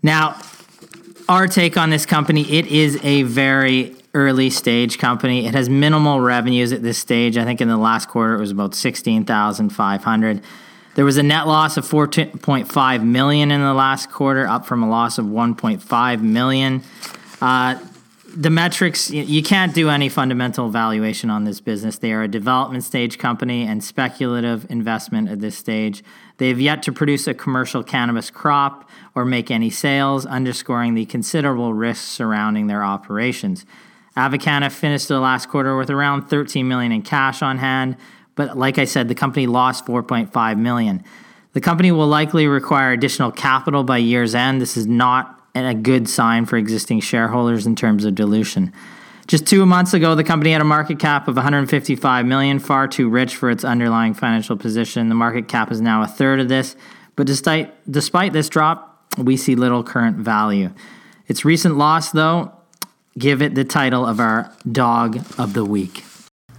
Now, 0.02 0.40
our 1.28 1.46
take 1.46 1.76
on 1.76 1.90
this 1.90 2.06
company, 2.06 2.50
it 2.50 2.66
is 2.66 2.98
a 3.02 3.22
very 3.22 3.96
early 4.14 4.48
stage 4.48 4.98
company. 4.98 5.46
It 5.46 5.54
has 5.54 5.68
minimal 5.68 6.20
revenues 6.20 6.72
at 6.72 6.82
this 6.82 6.96
stage. 6.96 7.36
I 7.36 7.44
think 7.44 7.60
in 7.60 7.68
the 7.68 7.76
last 7.76 8.08
quarter 8.08 8.34
it 8.34 8.40
was 8.40 8.50
about 8.50 8.74
16,500. 8.74 10.42
There 10.94 11.04
was 11.04 11.18
a 11.18 11.22
net 11.22 11.46
loss 11.46 11.76
of 11.76 11.84
4.5 11.84 13.04
million 13.04 13.50
in 13.50 13.60
the 13.60 13.74
last 13.74 14.10
quarter, 14.10 14.46
up 14.46 14.64
from 14.64 14.82
a 14.82 14.88
loss 14.88 15.18
of 15.18 15.26
1.5 15.26 16.22
million. 16.22 16.82
Uh, 17.42 17.78
the 18.36 18.50
metrics 18.50 19.10
you 19.10 19.42
can't 19.42 19.74
do 19.74 19.88
any 19.88 20.10
fundamental 20.10 20.68
valuation 20.68 21.30
on 21.30 21.44
this 21.44 21.60
business. 21.60 21.98
They 21.98 22.12
are 22.12 22.22
a 22.22 22.28
development 22.28 22.84
stage 22.84 23.18
company 23.18 23.66
and 23.66 23.82
speculative 23.82 24.70
investment 24.70 25.30
at 25.30 25.40
this 25.40 25.56
stage. 25.56 26.04
They 26.36 26.48
have 26.48 26.60
yet 26.60 26.82
to 26.82 26.92
produce 26.92 27.26
a 27.26 27.32
commercial 27.32 27.82
cannabis 27.82 28.30
crop 28.30 28.88
or 29.14 29.24
make 29.24 29.50
any 29.50 29.70
sales 29.70 30.26
underscoring 30.26 30.94
the 30.94 31.06
considerable 31.06 31.72
risks 31.72 32.04
surrounding 32.04 32.66
their 32.66 32.84
operations. 32.84 33.64
Avicanna 34.16 34.68
finished 34.68 35.08
the 35.08 35.18
last 35.18 35.48
quarter 35.48 35.76
with 35.76 35.88
around 35.88 36.28
13 36.28 36.68
million 36.68 36.92
in 36.92 37.02
cash 37.02 37.40
on 37.42 37.58
hand 37.58 37.96
but 38.36 38.56
like 38.56 38.78
i 38.78 38.84
said 38.84 39.08
the 39.08 39.14
company 39.14 39.46
lost 39.48 39.84
4.5 39.86 40.58
million. 40.58 41.02
The 41.54 41.60
company 41.62 41.90
will 41.90 42.06
likely 42.06 42.46
require 42.46 42.92
additional 42.92 43.32
capital 43.32 43.82
by 43.82 43.96
year's 43.96 44.34
end. 44.34 44.60
This 44.60 44.76
is 44.76 44.86
not 44.86 45.35
a 45.64 45.74
good 45.74 46.08
sign 46.08 46.44
for 46.44 46.56
existing 46.56 47.00
shareholders 47.00 47.66
in 47.66 47.76
terms 47.76 48.04
of 48.04 48.14
dilution. 48.14 48.72
Just 49.26 49.46
two 49.46 49.66
months 49.66 49.92
ago, 49.92 50.14
the 50.14 50.22
company 50.22 50.52
had 50.52 50.60
a 50.60 50.64
market 50.64 50.98
cap 50.98 51.26
of 51.26 51.34
155 51.34 52.26
million, 52.26 52.58
far 52.58 52.86
too 52.86 53.08
rich 53.08 53.34
for 53.34 53.50
its 53.50 53.64
underlying 53.64 54.14
financial 54.14 54.56
position. 54.56 55.08
The 55.08 55.16
market 55.16 55.48
cap 55.48 55.72
is 55.72 55.80
now 55.80 56.02
a 56.02 56.06
third 56.06 56.38
of 56.38 56.48
this, 56.48 56.76
but 57.16 57.26
despite 57.26 57.72
despite 57.90 58.32
this 58.32 58.48
drop, 58.48 59.04
we 59.18 59.36
see 59.36 59.56
little 59.56 59.82
current 59.82 60.18
value. 60.18 60.72
Its 61.26 61.44
recent 61.44 61.76
loss, 61.76 62.12
though, 62.12 62.52
give 63.18 63.42
it 63.42 63.54
the 63.54 63.64
title 63.64 64.06
of 64.06 64.20
our 64.20 64.52
dog 64.70 65.16
of 65.38 65.54
the 65.54 65.64
week. 65.64 66.04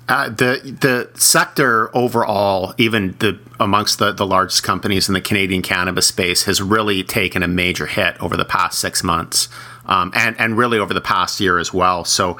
Uh, 0.10 0.30
the 0.30 0.78
the 0.80 1.20
sector 1.20 1.96
overall, 1.96 2.74
even 2.78 3.13
the 3.20 3.38
amongst 3.60 4.00
the, 4.00 4.13
the 4.13 4.26
largest 4.26 4.63
companies 4.63 5.10
in 5.10 5.13
the 5.13 5.22
Canadian 5.22 5.62
cannabis 5.62 6.08
space, 6.08 6.43
has 6.43 6.62
really 6.62 7.04
taken 7.04 7.43
a 7.43 7.48
major 7.48 7.88
hit 7.88 8.15
over 8.22 8.38
the 8.38 8.46
past 8.46 8.80
six 8.80 9.04
months, 9.04 9.50
um, 9.86 10.12
and 10.15 10.39
and 10.39 10.58
really 10.58 10.80
over 10.80 10.93
the 10.93 11.02
past 11.02 11.41
year 11.41 11.60
as 11.60 11.74
well. 11.74 12.06
So, 12.06 12.38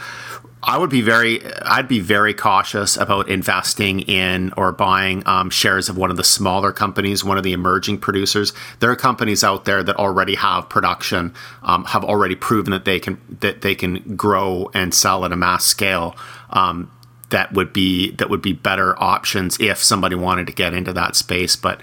I 0.64 0.78
would 0.78 0.90
be 0.90 1.02
very 1.02 1.42
I'd 1.64 1.88
be 1.88 2.00
very 2.00 2.34
cautious 2.34 2.96
about 2.96 3.30
investing 3.30 4.00
in 4.02 4.54
or 4.56 4.72
buying 4.72 5.24
um, 5.26 5.50
shares 5.50 5.90
of 5.90 5.98
one 5.98 6.10
of 6.10 6.18
the 6.18 6.24
smaller 6.24 6.72
companies, 6.72 7.24
one 7.24 7.38
of 7.38 7.44
the 7.44 7.54
emerging 7.54 8.00
producers. 8.00 8.54
There 8.80 8.90
are 8.90 8.96
companies 8.96 9.44
out 9.44 9.66
there 9.66 9.84
that 9.84 9.96
already 9.98 10.36
have 10.36 10.70
production, 10.70 11.34
um, 11.64 11.84
have 11.86 12.04
already 12.04 12.36
proven 12.36 12.72
that 12.72 12.86
they 12.86 13.00
can 13.00 13.20
that 13.42 13.62
they 13.62 13.76
can 13.76 14.16
grow 14.16 14.72
and 14.74 14.94
sell 14.94 15.26
at 15.26 15.32
a 15.32 15.38
mass 15.38 15.66
scale. 15.66 16.16
Um, 16.50 16.92
that 17.30 17.54
would 17.54 17.74
be 17.74 18.12
that 18.12 18.30
would 18.30 18.42
be 18.42 18.54
better 18.54 19.02
options 19.02 19.60
if 19.60 19.84
somebody 19.84 20.16
wanted 20.16 20.48
to 20.48 20.54
get 20.54 20.74
into 20.74 20.94
that 20.94 21.16
space. 21.16 21.56
But 21.56 21.82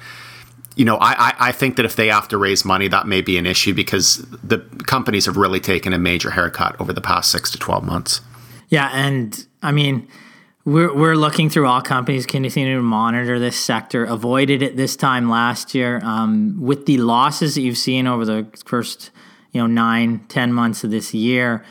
you 0.77 0.85
know, 0.85 0.99
I, 1.01 1.35
I 1.39 1.53
think 1.53 1.77
that 1.77 1.85
if 1.85 1.95
they 1.95 2.09
have 2.09 2.27
to 2.29 2.39
raise 2.39 2.65
money, 2.65 2.89
that 2.89 3.07
may 3.07 3.21
be 3.21 3.39
an 3.39 3.47
issue 3.47 3.75
because 3.75 4.19
the 4.43 4.59
companies 4.87 5.27
have 5.27 5.37
really 5.37 5.61
taken 5.61 5.93
a 5.93 5.99
major 5.99 6.31
haircut 6.31 6.81
over 6.81 6.93
the 6.93 7.01
past 7.01 7.31
six 7.31 7.51
to 7.53 7.59
twelve 7.59 7.85
months. 7.85 8.21
Yeah, 8.69 8.91
and 8.93 9.47
I 9.63 9.71
mean, 9.71 10.09
we're 10.65 10.93
we're 10.93 11.15
looking 11.15 11.49
through 11.49 11.69
all 11.69 11.81
companies 11.81 12.27
continue 12.27 12.77
to 12.77 12.83
monitor 12.83 13.39
this 13.39 13.59
sector. 13.59 14.05
Avoided 14.05 14.63
it 14.63 14.77
this 14.77 14.97
time 14.97 15.29
last 15.29 15.75
year 15.75 16.01
um, 16.03 16.61
with 16.61 16.87
the 16.87 16.99
losses 16.99 17.55
that 17.55 17.61
you've 17.61 17.79
seen 17.79 18.07
over 18.07 18.25
the 18.25 18.47
first 18.65 19.11
you 19.53 19.61
know 19.61 19.67
nine 19.67 20.25
ten 20.29 20.53
months 20.53 20.83
of 20.83 20.91
this 20.91 21.15
year. 21.15 21.65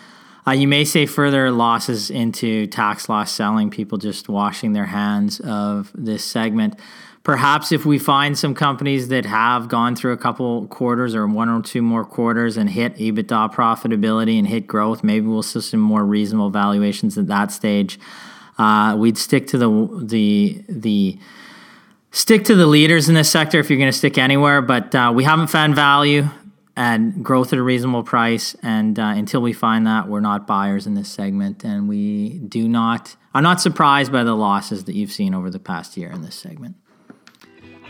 Uh, 0.45 0.51
you 0.51 0.67
may 0.67 0.83
say 0.83 1.05
further 1.05 1.51
losses 1.51 2.09
into 2.09 2.67
tax 2.67 3.07
loss 3.07 3.31
selling, 3.31 3.69
people 3.69 3.97
just 3.97 4.27
washing 4.27 4.73
their 4.73 4.85
hands 4.85 5.39
of 5.39 5.91
this 5.95 6.23
segment. 6.23 6.77
Perhaps 7.23 7.71
if 7.71 7.85
we 7.85 7.97
find 7.97 8.37
some 8.37 8.53
companies 8.53 9.07
that 9.07 9.25
have 9.25 9.69
gone 9.69 9.95
through 9.95 10.11
a 10.11 10.17
couple 10.17 10.67
quarters 10.67 11.15
or 11.15 11.25
one 11.25 11.47
or 11.47 11.61
two 11.61 11.81
more 11.81 12.03
quarters 12.03 12.57
and 12.57 12.69
hit 12.69 12.97
EBITDA 12.97 13.53
profitability 13.53 14.37
and 14.37 14.45
hit 14.45 14.67
growth, 14.67 15.05
maybe 15.05 15.25
we'll 15.25 15.41
see 15.41 15.61
some 15.61 15.79
more 15.79 16.03
reasonable 16.03 16.49
valuations 16.49 17.17
at 17.17 17.27
that 17.27 17.49
stage. 17.49 17.97
Uh, 18.57 18.97
we'd 18.97 19.17
stick 19.17 19.47
to 19.47 19.57
the 19.57 19.69
the 20.03 20.63
the 20.67 21.17
stick 22.11 22.43
to 22.43 22.55
the 22.55 22.67
leaders 22.67 23.07
in 23.07 23.15
this 23.15 23.29
sector 23.29 23.57
if 23.57 23.69
you're 23.69 23.79
going 23.79 23.91
to 23.91 23.97
stick 23.97 24.17
anywhere. 24.17 24.61
But 24.61 24.93
uh, 24.93 25.13
we 25.15 25.23
haven't 25.23 25.47
found 25.47 25.75
value 25.75 26.27
and 26.75 27.23
growth 27.23 27.53
at 27.53 27.59
a 27.59 27.63
reasonable 27.63 28.03
price. 28.03 28.55
And 28.63 28.97
uh, 28.97 29.13
until 29.15 29.41
we 29.41 29.53
find 29.53 29.85
that, 29.87 30.07
we're 30.07 30.19
not 30.19 30.47
buyers 30.47 30.87
in 30.87 30.95
this 30.95 31.09
segment. 31.09 31.63
And 31.63 31.87
we 31.87 32.39
do 32.39 32.67
not, 32.67 33.15
I'm 33.33 33.43
not 33.43 33.61
surprised 33.61 34.11
by 34.11 34.23
the 34.23 34.35
losses 34.35 34.85
that 34.85 34.95
you've 34.95 35.11
seen 35.11 35.33
over 35.33 35.49
the 35.49 35.59
past 35.59 35.97
year 35.97 36.11
in 36.11 36.21
this 36.21 36.35
segment. 36.35 36.75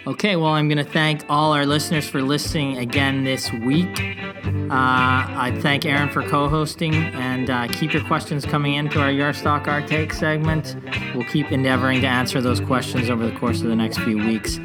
Okay, 0.06 0.36
well, 0.36 0.52
I'm 0.52 0.68
going 0.68 0.84
to 0.84 0.92
thank 0.92 1.24
all 1.30 1.54
our 1.54 1.66
listeners 1.66 2.10
for 2.10 2.22
listening 2.22 2.78
again 2.78 3.24
this 3.24 3.50
week. 3.54 4.02
Uh, 4.44 4.68
I 4.70 5.58
thank 5.62 5.86
Aaron 5.86 6.10
for 6.10 6.22
co 6.24 6.50
hosting 6.50 6.94
and 6.94 7.50
uh, 7.50 7.68
keep 7.70 7.94
your 7.94 8.04
questions 8.04 8.46
coming 8.46 8.74
into 8.74 9.00
our 9.00 9.10
Your 9.10 9.32
Stock, 9.32 9.70
Our 9.70 9.82
Take 9.88 10.12
segment. 10.12 10.76
We'll 11.16 11.24
keep 11.28 11.54
endeavoring 11.54 12.02
to 12.02 12.08
answer 12.08 12.42
those 12.42 12.60
questions 12.60 13.10
over 13.10 13.26
the 13.26 13.38
course 13.38 13.62
of 13.62 13.68
the 13.68 13.78
next 13.78 14.00
few 14.00 14.18
weeks. 14.18 14.60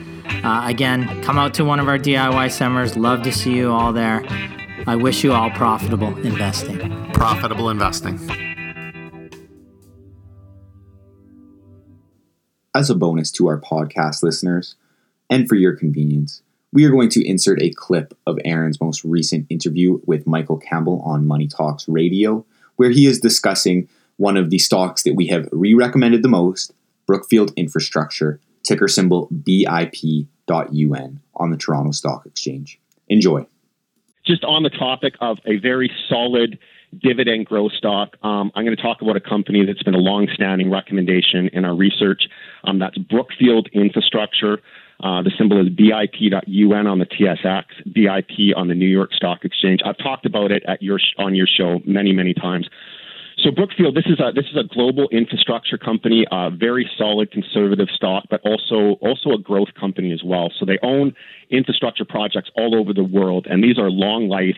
Uh, 0.45 0.64
again, 0.67 1.23
come 1.23 1.38
out 1.38 1.55
to 1.55 1.64
one 1.64 1.81
of 1.81 1.88
our 1.88 1.99
DIY 1.99 2.51
seminars. 2.51 2.97
Love 2.97 3.23
to 3.23 3.33
see 3.33 3.55
you 3.55 3.71
all 3.71 3.93
there. 3.93 4.23
I 4.87 4.97
wish 4.97 5.25
you 5.25 5.33
all 5.33 5.51
profitable 5.51 6.17
investing. 6.19 6.79
Profitable 7.12 7.71
investing. 7.71 8.19
As 12.75 12.91
a 12.91 12.95
bonus 12.95 13.31
to 13.33 13.49
our 13.49 13.61
podcast 13.61 14.23
listeners, 14.23 14.77
and 15.31 15.49
for 15.49 15.57
your 15.57 15.75
convenience, 15.75 16.43
we 16.73 16.85
are 16.85 16.91
going 16.91 17.09
to 17.11 17.27
insert 17.27 17.62
a 17.62 17.71
clip 17.71 18.17
of 18.27 18.38
Aaron's 18.45 18.81
most 18.81 19.05
recent 19.05 19.47
interview 19.49 20.01
with 20.07 20.27
Michael 20.27 20.59
Campbell 20.59 21.01
on 21.05 21.27
Money 21.27 21.49
Talks 21.49 21.88
Radio, 21.88 22.45
where 22.77 22.91
he 22.91 23.07
is 23.07 23.21
discussing 23.21 23.88
one 24.17 24.37
of 24.37 24.51
the 24.51 24.59
stocks 24.59 25.03
that 25.03 25.14
we 25.14 25.27
have 25.29 25.49
re 25.51 25.75
recommended 25.75 26.23
the 26.23 26.29
most 26.29 26.73
Brookfield 27.07 27.53
Infrastructure, 27.57 28.41
ticker 28.68 28.87
symbol 28.88 29.28
BIP.UN 29.33 31.20
on 31.35 31.50
the 31.50 31.57
Toronto 31.57 31.90
Stock 31.92 32.26
Exchange. 32.26 32.78
Enjoy. 33.09 33.46
Just 34.26 34.44
on 34.44 34.62
the 34.62 34.70
topic 34.70 35.14
of 35.20 35.38
a 35.46 35.57
very 35.57 35.90
solid 36.09 36.59
dividend 37.02 37.46
growth 37.46 37.72
stock, 37.72 38.16
um, 38.22 38.52
I'm 38.54 38.64
going 38.64 38.76
to 38.76 38.83
talk 38.83 39.00
about 39.00 39.16
a 39.16 39.20
company 39.20 39.64
that's 39.64 39.83
been 39.83 39.94
a 39.94 39.98
long-standing 39.98 40.70
recommendation 40.70 41.48
in 41.52 41.64
our 41.64 41.74
research. 41.74 42.24
Um, 42.64 42.78
that's 42.78 42.98
Brookfield 42.98 43.68
Infrastructure. 43.72 44.61
Uh, 45.00 45.22
the 45.22 45.31
symbol 45.38 45.61
is 45.64 45.72
BIP.UN 45.72 46.87
on 46.87 46.98
the 46.98 47.07
TSX, 47.07 47.64
BIP 47.87 48.54
on 48.54 48.68
the 48.68 48.74
New 48.74 48.88
York 48.88 49.12
Stock 49.14 49.44
Exchange. 49.44 49.81
I've 49.85 49.96
talked 49.96 50.26
about 50.26 50.50
it 50.50 50.62
at 50.66 50.83
your 50.83 50.98
on 51.18 51.35
your 51.35 51.46
show 51.46 51.78
many, 51.87 52.12
many 52.12 52.35
times. 52.35 52.68
So 53.44 53.53
Brookfield, 53.53 53.94
this 53.94 54.07
is 54.07 54.18
a 54.18 54.33
this 54.33 54.46
is 54.46 54.57
a 54.57 54.64
global 54.64 55.09
infrastructure 55.11 55.79
company, 55.79 56.27
a 56.31 56.51
very 56.51 56.90
solid 56.98 57.31
conservative 57.31 57.87
stock, 57.94 58.24
but 58.29 58.40
also 58.44 58.98
also 59.01 59.31
a 59.31 59.38
growth 59.38 59.68
company 59.79 60.12
as 60.12 60.24
well. 60.24 60.51
So 60.59 60.66
they 60.66 60.79
own 60.83 61.14
infrastructure 61.48 62.05
projects 62.05 62.51
all 62.57 62.74
over 62.74 62.92
the 62.92 63.05
world, 63.05 63.46
and 63.48 63.62
these 63.62 63.79
are 63.79 63.90
long 63.90 64.29
life, 64.29 64.57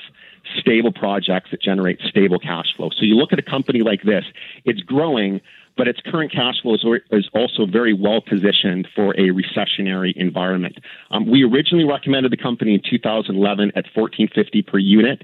stable 0.59 0.93
projects 0.93 1.51
that 1.51 1.61
generate 1.61 2.01
stable 2.09 2.38
cash 2.38 2.75
flow. 2.75 2.88
So 2.90 3.05
you 3.05 3.16
look 3.16 3.35
at 3.35 3.38
a 3.38 3.43
company 3.43 3.81
like 3.81 4.03
this, 4.03 4.25
it's 4.64 4.81
growing, 4.81 5.43
but 5.77 5.87
its 5.87 6.01
current 6.01 6.33
cash 6.33 6.62
flow 6.62 6.75
is, 6.75 6.85
is 7.11 7.29
also 7.35 7.66
very 7.66 7.93
well 7.93 8.23
positioned 8.23 8.88
for 8.97 9.12
a 9.12 9.29
recessionary 9.29 10.14
environment. 10.16 10.79
Um, 11.11 11.31
we 11.31 11.45
originally 11.45 11.85
recommended 11.85 12.33
the 12.33 12.38
company 12.38 12.73
in 12.73 12.81
2011 12.88 13.73
at 13.77 13.85
1450 13.95 14.62
per 14.62 14.79
unit. 14.79 15.23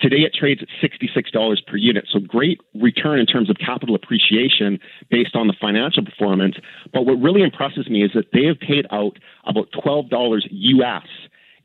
Today 0.00 0.18
it 0.18 0.34
trades 0.34 0.62
at 0.62 0.68
$66 0.82 1.66
per 1.66 1.76
unit. 1.76 2.06
So 2.10 2.18
great 2.18 2.60
return 2.74 3.18
in 3.18 3.26
terms 3.26 3.50
of 3.50 3.56
capital 3.58 3.94
appreciation 3.94 4.80
based 5.10 5.36
on 5.36 5.46
the 5.46 5.54
financial 5.60 6.04
performance. 6.04 6.56
But 6.92 7.06
what 7.06 7.20
really 7.20 7.42
impresses 7.42 7.88
me 7.88 8.02
is 8.02 8.10
that 8.14 8.32
they 8.32 8.44
have 8.46 8.58
paid 8.58 8.86
out 8.90 9.18
about 9.44 9.70
$12 9.72 10.42
US 10.50 11.06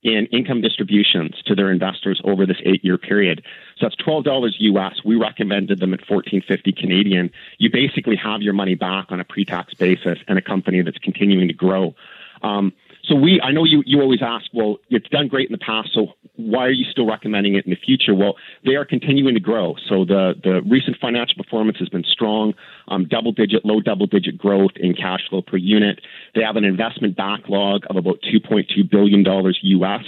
in 0.03 0.27
income 0.27 0.61
distributions 0.61 1.35
to 1.45 1.55
their 1.55 1.71
investors 1.71 2.21
over 2.23 2.45
this 2.45 2.57
eight 2.65 2.83
year 2.83 2.97
period. 2.97 3.43
So 3.77 3.87
that's 3.87 3.95
$12 3.95 4.53
US. 4.57 5.03
We 5.03 5.15
recommended 5.15 5.79
them 5.79 5.93
at 5.93 5.99
1450 6.01 6.71
Canadian. 6.73 7.31
You 7.57 7.69
basically 7.71 8.15
have 8.15 8.41
your 8.41 8.53
money 8.53 8.75
back 8.75 9.07
on 9.11 9.19
a 9.19 9.25
pre 9.25 9.45
tax 9.45 9.73
basis 9.73 10.19
and 10.27 10.37
a 10.37 10.41
company 10.41 10.81
that's 10.81 10.99
continuing 10.99 11.47
to 11.47 11.53
grow. 11.53 11.95
Um, 12.41 12.73
so 13.07 13.15
we, 13.15 13.39
I 13.41 13.51
know 13.51 13.63
you, 13.63 13.83
you 13.85 14.01
always 14.01 14.21
ask, 14.21 14.45
well, 14.53 14.77
it's 14.89 15.07
done 15.09 15.27
great 15.27 15.49
in 15.49 15.53
the 15.53 15.63
past, 15.65 15.89
so 15.93 16.07
why 16.35 16.65
are 16.65 16.71
you 16.71 16.85
still 16.91 17.07
recommending 17.07 17.55
it 17.55 17.65
in 17.65 17.71
the 17.71 17.77
future? 17.77 18.13
Well, 18.13 18.35
they 18.65 18.75
are 18.75 18.85
continuing 18.85 19.33
to 19.35 19.39
grow. 19.39 19.75
So 19.87 20.05
the, 20.05 20.33
the 20.43 20.61
recent 20.69 20.97
financial 20.99 21.41
performance 21.41 21.77
has 21.79 21.89
been 21.89 22.03
strong, 22.03 22.53
um, 22.87 23.07
double 23.07 23.31
digit, 23.31 23.65
low 23.65 23.79
double 23.79 24.07
digit 24.07 24.37
growth 24.37 24.71
in 24.75 24.93
cash 24.93 25.21
flow 25.29 25.41
per 25.41 25.57
unit. 25.57 26.01
They 26.35 26.41
have 26.41 26.57
an 26.57 26.65
investment 26.65 27.15
backlog 27.15 27.83
of 27.89 27.95
about 27.95 28.19
$2.2 28.21 28.89
billion 28.89 29.25
US 29.25 30.05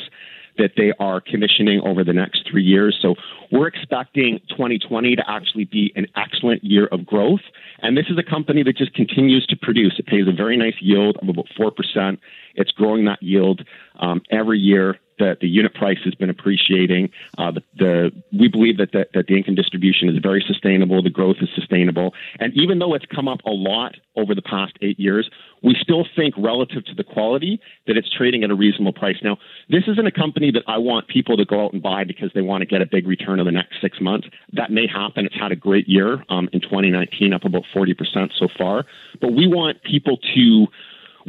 that 0.58 0.72
they 0.78 0.92
are 1.00 1.22
commissioning 1.22 1.82
over 1.82 2.04
the 2.04 2.14
next 2.14 2.48
three 2.50 2.64
years. 2.64 2.98
So 3.02 3.16
we're 3.52 3.68
expecting 3.68 4.40
2020 4.50 5.16
to 5.16 5.24
actually 5.28 5.66
be 5.66 5.92
an 5.96 6.08
excellent 6.16 6.64
year 6.64 6.88
of 6.88 7.06
growth. 7.06 7.42
And 7.82 7.98
this 7.98 8.06
is 8.10 8.18
a 8.18 8.24
company 8.24 8.64
that 8.64 8.78
just 8.78 8.94
continues 8.94 9.46
to 9.48 9.56
produce. 9.56 9.96
It 10.00 10.06
pays 10.06 10.28
a 10.28 10.34
very 10.34 10.58
nice 10.58 10.76
yield 10.82 11.18
of 11.22 11.30
about 11.30 11.48
4%. 11.60 12.18
It's 12.56 12.72
growing 12.72 13.06
that 13.06 13.22
yield 13.22 13.62
um, 14.00 14.22
every 14.32 14.60
year 14.60 15.00
the, 15.20 15.38
the 15.40 15.48
unit 15.48 15.74
price 15.74 16.00
has 16.04 16.16
been 16.16 16.30
appreciating. 16.30 17.12
Uh, 17.38 17.52
the, 17.52 17.64
the, 17.78 18.12
we 18.32 18.48
believe 18.48 18.78
that 18.78 18.92
the, 18.92 19.08
that 19.14 19.28
the 19.28 19.38
income 19.38 19.56
distribution 19.56 20.10
is 20.10 20.18
very 20.22 20.44
sustainable. 20.48 21.04
The 21.04 21.10
growth 21.10 21.38
is 21.42 21.50
sustainable. 21.54 22.14
And 22.40 22.54
even 22.56 22.80
though 22.80 22.94
it's 22.96 23.06
come 23.06 23.28
up 23.28 23.40
a 23.46 23.52
lot 23.52 23.96
over 24.16 24.34
the 24.34 24.42
past 24.42 24.74
eight 24.82 25.00
years, 25.00 25.30
we 25.62 25.76
still 25.80 26.06
think 26.16 26.34
relative 26.38 26.86
to 26.86 26.96
the 26.96 27.04
quality 27.04 27.60
that 27.86 27.98
it's 27.98 28.10
trading 28.10 28.44
at 28.44 28.50
a 28.50 28.56
reasonable 28.56 28.94
price. 28.94 29.18
Now, 29.24 29.38
this 29.70 29.84
isn't 29.88 30.08
a 30.08 30.12
company 30.12 30.52
that 30.52 30.64
I 30.68 30.78
want 30.78 31.08
people 31.08 31.38
to 31.38 31.46
go 31.46 31.66
out 31.66 31.74
and 31.74 31.84
buy 31.84 32.04
because 32.04 32.32
they 32.34 32.42
want 32.42 32.62
to 32.62 32.66
get 32.66 32.82
a 32.82 32.86
big 32.86 33.08
return 33.08 33.40
in 33.40 33.46
the 33.46 33.52
next 33.52 33.82
six 33.82 34.00
months. 34.02 34.28
That 34.54 34.72
may 34.72 34.88
happen. 34.88 35.26
It's 35.26 35.36
had 35.36 35.52
a 35.52 35.56
great 35.56 35.88
year 35.88 36.24
um, 36.30 36.50
in 36.54 36.62
2019, 36.62 37.34
up 37.34 37.44
about 37.44 37.64
40% 37.76 38.32
so 38.38 38.48
far. 38.58 38.86
But 39.20 39.34
we 39.34 39.48
want 39.48 39.84
people 39.84 40.18
to 40.36 40.68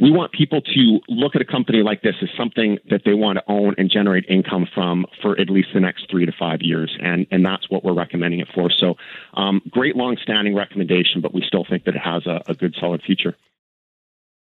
we 0.01 0.09
want 0.09 0.31
people 0.31 0.61
to 0.61 0.99
look 1.07 1.35
at 1.35 1.41
a 1.41 1.45
company 1.45 1.83
like 1.83 2.01
this 2.01 2.15
as 2.23 2.29
something 2.35 2.79
that 2.89 3.03
they 3.05 3.13
want 3.13 3.37
to 3.37 3.43
own 3.47 3.75
and 3.77 3.89
generate 3.89 4.25
income 4.27 4.67
from 4.73 5.05
for 5.21 5.39
at 5.39 5.47
least 5.47 5.69
the 5.75 5.79
next 5.79 6.09
three 6.09 6.25
to 6.25 6.31
five 6.31 6.61
years. 6.61 6.97
And, 6.99 7.27
and 7.29 7.45
that's 7.45 7.69
what 7.69 7.83
we're 7.83 7.93
recommending 7.93 8.39
it 8.39 8.47
for. 8.53 8.71
So, 8.71 8.95
um, 9.35 9.61
great 9.69 9.95
long 9.95 10.17
standing 10.21 10.55
recommendation, 10.55 11.21
but 11.21 11.33
we 11.33 11.43
still 11.45 11.65
think 11.69 11.85
that 11.85 11.95
it 11.95 12.01
has 12.01 12.25
a, 12.25 12.41
a 12.47 12.55
good 12.55 12.75
solid 12.79 13.03
future. 13.03 13.35